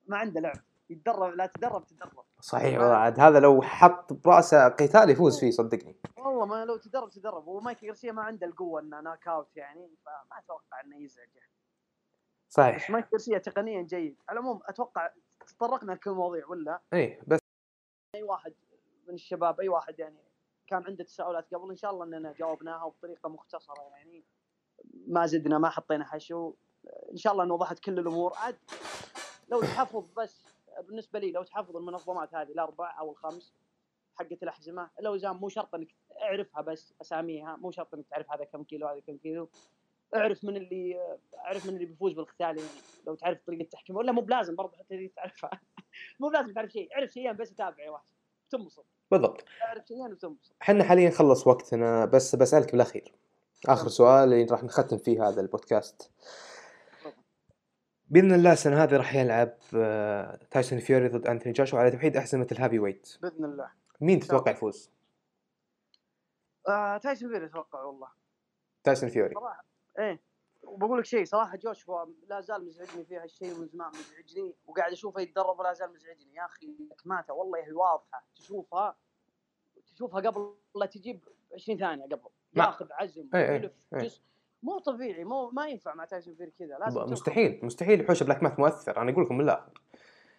[0.07, 0.57] ما عنده لعب.
[0.91, 5.97] يتدرب لا تدرب تدرب صحيح والله عاد هذا لو حط برأسه قتال يفوز فيه صدقني.
[6.17, 7.47] والله ما لو تدرب تدرب.
[7.47, 11.41] ومايكي غارسيا ما عنده القوة إنه knockout يعني فما أتوقع إنه يزعجه
[12.49, 14.17] بس صحيح مايكي غارسيا تقنيا جيد.
[14.29, 15.11] على العموم أتوقع
[15.47, 17.39] تطرقنا لكل المواضيع ولا؟ إيه بس.
[18.15, 18.55] أي واحد.
[19.09, 20.19] من الشباب أي واحد يعني
[20.67, 24.25] كان عنده تساؤلات قبل إن شاء الله إننا جاوبناها بطريقه مختصرة يعني.
[25.07, 26.55] ما زدنا ما حطينا حشو.
[27.13, 28.33] إن شاء الله إن وضحت كل الأمور.
[28.37, 28.59] عاد
[29.49, 30.47] لو تحفظ بس
[30.83, 33.55] بالنسبة لي لو تحفظ المنظمات هذه الأربع أو الخمس
[34.15, 38.65] حقت الأحزمة الاوزان مو شرط إنك اعرفها بس أساميها مو شرط إنك تعرف هذا كم
[38.65, 39.51] كيلو هذا كم كيلو.
[40.17, 41.01] اعرف من اللي
[41.39, 42.61] اعرف من اللي بيفوز بالقتال يعني.
[43.07, 45.51] لو تعرف طريقة التحكيم ولا مو بلازم برضه حتى تعرفها.
[46.21, 48.05] مو بلازم تعرف شيء اعرف شيئين بس تابع يا واحد.
[48.51, 48.87] تنبسط.
[49.11, 49.45] بالضبط.
[50.63, 53.15] إحنا حاليا خلص وقتنا بس بسألك بالأخير.
[53.67, 56.11] آخر سؤال اللي راح نختم فيه هذا البودكاست.
[58.11, 62.47] بإذن الله السنة هذه راح يلعب آه، تايسون فيوري ضد انثوني جوشوا على توحيد أحزمة
[62.53, 63.71] ال heavyweight بإذن الله.
[64.01, 64.91] مين تتوقع يفوز؟
[66.69, 68.09] آه تايسون فيوري أتوقع والله.
[68.85, 69.65] تايسون فيوري صراحة.
[69.99, 70.21] إيه.
[70.69, 74.55] وبقول لك شيء صراحة جوشوا لا زال مزعجني في هالشيء من زمان مزعجني.
[74.67, 76.35] وقاعد أشوفه يتدرب ولا زال مزعجني.
[76.35, 78.25] يا أخي كماته والله هي واضحة.
[78.35, 78.97] تشوفها
[79.95, 81.21] تشوفها قبل لا تجيب
[81.55, 82.29] 20 ثانية قبل.
[82.57, 84.01] ياخذ عزم إيه، إيه، ويلف إيه.
[84.01, 84.23] جسم.
[84.63, 86.79] مو طبيعي مو ما ينفع مع تايسون فيري كذا.
[86.79, 87.01] لازم.
[87.01, 88.01] مستحيل مستحيل.
[88.01, 89.03] يحوش بلاك ماث مؤثر.
[89.03, 89.73] أنا أقول لكم من الآخر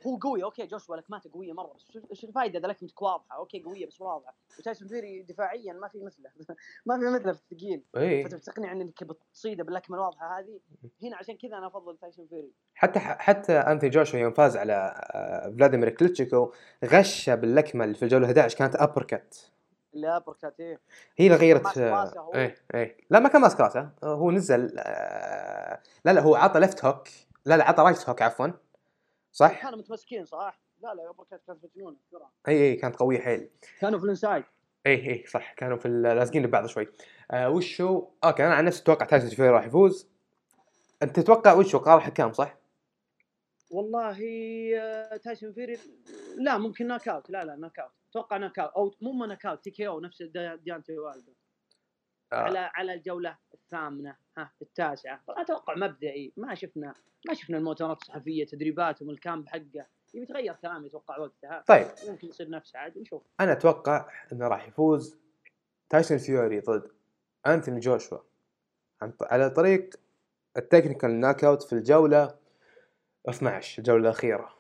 [0.08, 3.88] هو قوي أوكي جوشوا لكماته قوية مرة بس إيش الفائده إذا لكمتك واضحة أوكي قوية
[3.88, 4.36] بس واضحة.
[4.60, 6.30] وتايسون فيري دفاعيا ما في مثله
[6.86, 7.84] ما في مثله في الثقيل.
[7.98, 10.60] اي فتبي تقنع إنك بتصيده باللكمه الواضحة هذه.
[11.04, 12.52] هنا عشان كذا أنا أفضل تايسون فيري.
[12.76, 14.74] حتى حتى أنثوني جوشوا يوم فاز على
[15.14, 16.54] آه، فلاديمير كليتشيكو
[16.86, 19.36] غش باللكمه اللي في الجولة 11 كانت uppercut
[20.42, 20.80] cut إيه.
[21.18, 21.78] هي اللي غيرت.
[21.78, 22.98] إيه إيه.
[23.10, 27.08] لا ما كان ماسك راسه هو نزل آه، لا لا هو عطى left hook
[27.46, 28.48] لا لا عطى right hook عفوا.
[29.40, 31.98] صح؟ كانوا متمسكين صح؟ لا لا uppercut كانت مجنونه
[32.48, 33.50] اي اي كانت قوية حيل.
[33.82, 34.44] كانوا في ال inside.
[34.86, 35.54] اي اي صح.
[35.54, 36.88] كانوا في لازقين ببعض شوي.
[37.32, 40.08] آه وش هو okay أنا عن نفسي أتوقع تايسون فيوري راح يفوز.
[41.04, 42.58] أنت تتوقع وش هو قرار حكام صح؟
[43.72, 44.20] والله
[44.78, 45.78] آه، تايسون فيوري
[46.38, 47.30] لا ممكن ناك أوت.
[47.30, 47.92] لا لا ناك أوت.
[48.10, 48.72] أتوقع ناك أوت.
[49.02, 51.34] أو مو ناك أوت تي كي أو نفس دي- ديونتي والدر
[52.34, 52.70] آه.
[52.74, 55.22] على الجولة الثامنة ها التاسعة.
[55.30, 56.94] أتوقع مبدئي ما شفنا
[57.28, 59.86] ما شفنا المؤتمرات الصحفيه تدريباتهم ال camp حقه.
[60.14, 61.64] يبي يتغير كلام يتوقع وقتها.
[61.68, 61.88] طيب.
[62.08, 63.24] ممكن يصير نفسه عاد نشوف.
[63.40, 65.20] أنا أتوقع إنه راح يفوز
[65.90, 66.92] تايسون فيوري ضد
[67.48, 68.18] أنثوني جوشوا.
[69.22, 69.90] على طريق
[70.58, 72.36] ال technical knockout في الجولة
[73.30, 74.56] 12 الجولة الأخيرة.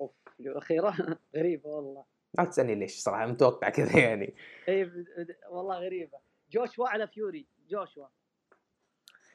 [0.00, 0.10] أوف
[0.40, 0.94] الأخيرة؟
[1.36, 2.04] غريبة والله.
[2.38, 4.34] لا تسألني ليش صراحة متوقع كذا يعني.
[4.68, 6.18] اي بد- والله غريبة.
[6.50, 8.06] جوشوا على فيوري جوشوا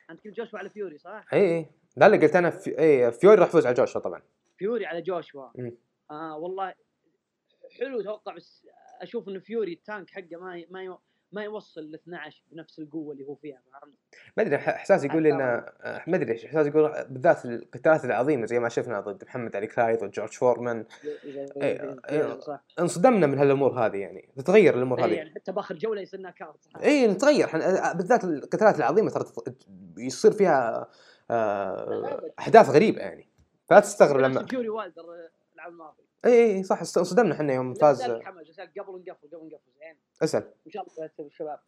[0.09, 2.79] أنت قلت جوشوا على فيوري صح؟ اي اي لا لا قلت أنا في...
[2.79, 4.21] اي فيوري راح يفوز على جوشوا طبعا
[4.57, 5.49] فيوري على جوشوا.
[6.11, 6.73] آه والله
[7.79, 8.67] حلو توقع بس
[9.01, 10.67] أشوف انه فيوري ال tank حقه ما ي...
[10.69, 10.97] ما ي...
[11.33, 13.93] ما يوصل ل 12 بنفس القوة اللي هو فيها فهمت؟
[14.37, 18.69] ما أدري احساسي يقول آه، ما أدري ليش احساسي يقول بالذات القتالات العظيمة زي ما
[18.69, 20.85] شفنا ضد محمد علي كلاي وجورج فورمان
[21.25, 22.39] إيه، إيه.
[22.79, 26.79] انصدمنا من هالأمور هذه يعني تتغير الأمور هذه يعني حتى بآخر جولة يصير knockout صح؟
[26.81, 27.49] اي نتغير.
[27.93, 29.25] بالذات القتالات العظيمة ترى
[29.97, 30.89] يصير فيها
[31.31, 33.29] آه، أحداث غريبة يعني
[33.69, 35.03] فلا تستغرب لما فيوري والدر
[35.55, 38.01] العام الماضي إي إي صح انصدمنا إحنا يوم فاز.
[38.03, 38.45] حمد
[38.79, 39.97] قبل نقفل قبل نقفل زين.
[40.23, 40.53] اسأل.
[40.67, 41.59] إن شاء الله الشباب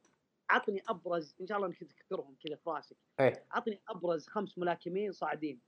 [0.50, 5.12] عطني أبرز إن شاء الله انك تذكرهم كذا في راسك إيه عطني أبرز خمس ملاكمين
[5.12, 5.62] صاعدين.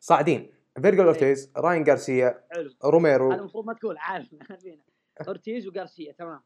[0.00, 0.52] صاعدين.
[0.82, 2.70] فيرجل أورتيز راين غارسيا حلو.
[2.84, 3.32] روميرو.
[3.32, 4.28] المفروض ما تقول عارف.
[5.28, 6.40] أورتيز وغارسيا تمام.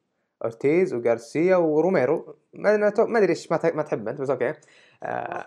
[0.45, 2.39] أورتيز وغارسيا وروميرو.
[2.53, 4.55] ما أدري إيش ما تحب أنت بس okay.
[5.03, 5.47] آه.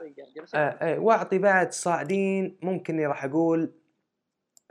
[0.56, 3.74] آه آه واعطي بعد صاعدين ممكن راح أقول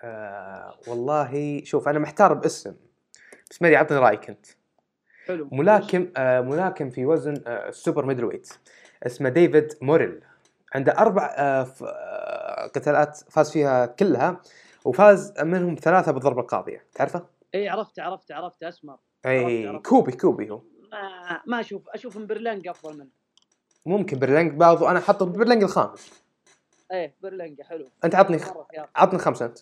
[0.01, 2.76] آه والله شوف أنا محتار باسم
[3.51, 4.46] بس ما أدري اعطني رأيك أنت.
[5.26, 5.49] حلو.
[5.53, 8.53] ملاكم آه ملاكم في وزن آه ال super middleweight
[9.07, 10.20] اسمه ديفيد موريل.
[10.74, 14.40] عنده أربع آه آه قتالات فاز فيها كلها
[14.84, 16.84] وفاز منهم ثلاثة بالضربة القاضية.
[16.94, 18.99] تعرفه؟ إي عرفت عرفت عرفت أسمر.
[19.26, 19.78] إي.
[19.78, 20.61] كوبي كوبي هو.
[20.92, 23.09] ما, ما أشوف أشوف ان برلنج أفضل منه.
[23.86, 26.12] ممكن برلينج برضو أنا حاطه برلينج الخامس.
[26.92, 27.88] إيه برلنج حلو.
[28.05, 28.38] أنت عطني.
[28.96, 29.59] عطني خمسة أنت.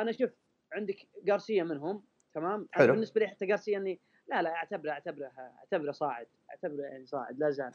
[0.00, 0.30] أنا شوف
[0.72, 2.02] عندك غارسيا منهم
[2.34, 2.92] تمام؟ حلو.
[2.92, 7.50] بالنسبة لي حتى غارسيا إني لا لا أعتبره أعتبره أعتبره صاعد أعتبره يعني صاعد لا
[7.50, 7.72] زال.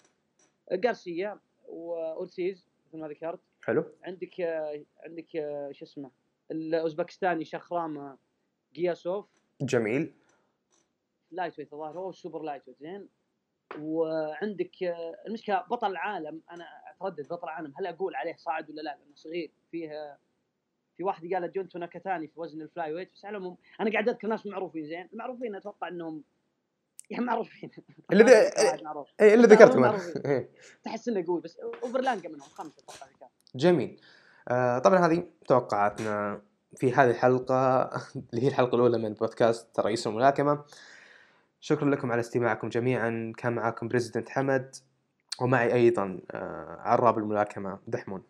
[0.86, 3.40] غارسيا واورتيز مثل ما ذكرت.
[3.64, 3.86] حلو.
[4.04, 4.42] عندك
[5.06, 5.30] عندك
[5.72, 6.12] شو اسمه
[6.52, 8.18] الأوزبكستاني شخرام
[8.76, 9.26] قياسوف
[9.62, 10.14] جميل.
[11.32, 13.10] lightweight الظاهر هو ال super lightweight زين.
[13.80, 14.84] وعندك
[15.28, 19.52] المشكلة بطل العالم أنا أتردد بطل العالم هل أقول عليه صاعد ولا لا؟ لأنه صغير
[19.72, 20.20] فيه
[20.98, 23.12] في واحد قال جونتو ناكاتاني في وزن ال flyweight.
[23.16, 26.24] بس على العموم أنا قاعد أذكر ناس معروفين زين؟ المعروفين أتوقع إنهم
[27.10, 27.72] يعني معروفين.
[28.12, 28.24] اللي
[28.84, 29.08] معروف.
[29.22, 30.26] اي اللي بس ذكرته معروف- أنا.
[30.34, 30.50] إيه.
[30.84, 33.28] تحس إنه قوي بس اوفرلانجا منهم خمسة أتوقع.
[33.56, 34.02] جميل.
[34.48, 36.42] آه طبعا هذه توقعاتنا
[36.76, 37.90] في هذه الحلقة.
[38.34, 40.64] اللي هي الحلقة الأولى من بودكاست رئيس الملاكمة
[41.60, 43.34] شكرا لكم على استماعكم جميعا.
[43.38, 44.76] كان معكم بريزيدنت حمد
[45.42, 48.24] ومعي أيضا آه عراب الملاكمة دحمون.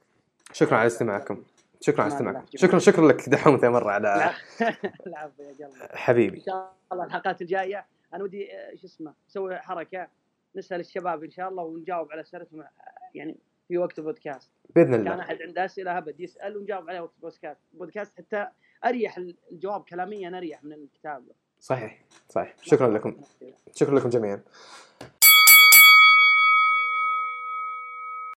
[0.54, 1.44] شكرا على استماعكم.
[1.82, 2.14] شكرا على.
[2.14, 2.46] استماعكم.
[2.56, 4.32] شكرا شكرا لك دحوم ثاني مرة على
[5.08, 5.64] العفو يا قلبي.
[5.66, 10.08] إن حبيبي شاء الله الحلقات الجاية أنا ودي آه، شو اسمه نسوي حركة
[10.56, 12.70] نسأل الشباب إن شاء الله ونجاوب على أسئلتهم آه،
[13.16, 14.52] يعني في وقت البودكاست.
[14.76, 15.20] كان الله.
[15.20, 17.60] أحد عنده أسئلة أبد يسأل ونجاوب عليها وقت البودكاست.
[17.74, 18.48] البودكاست حتى
[18.86, 19.18] أريح
[19.52, 21.24] الجواب كلاميا أريح من الكتاب
[21.60, 22.56] صحيح صحيح.
[22.62, 23.22] شكرا لكم.
[23.74, 24.42] شكرا لكم جميعا.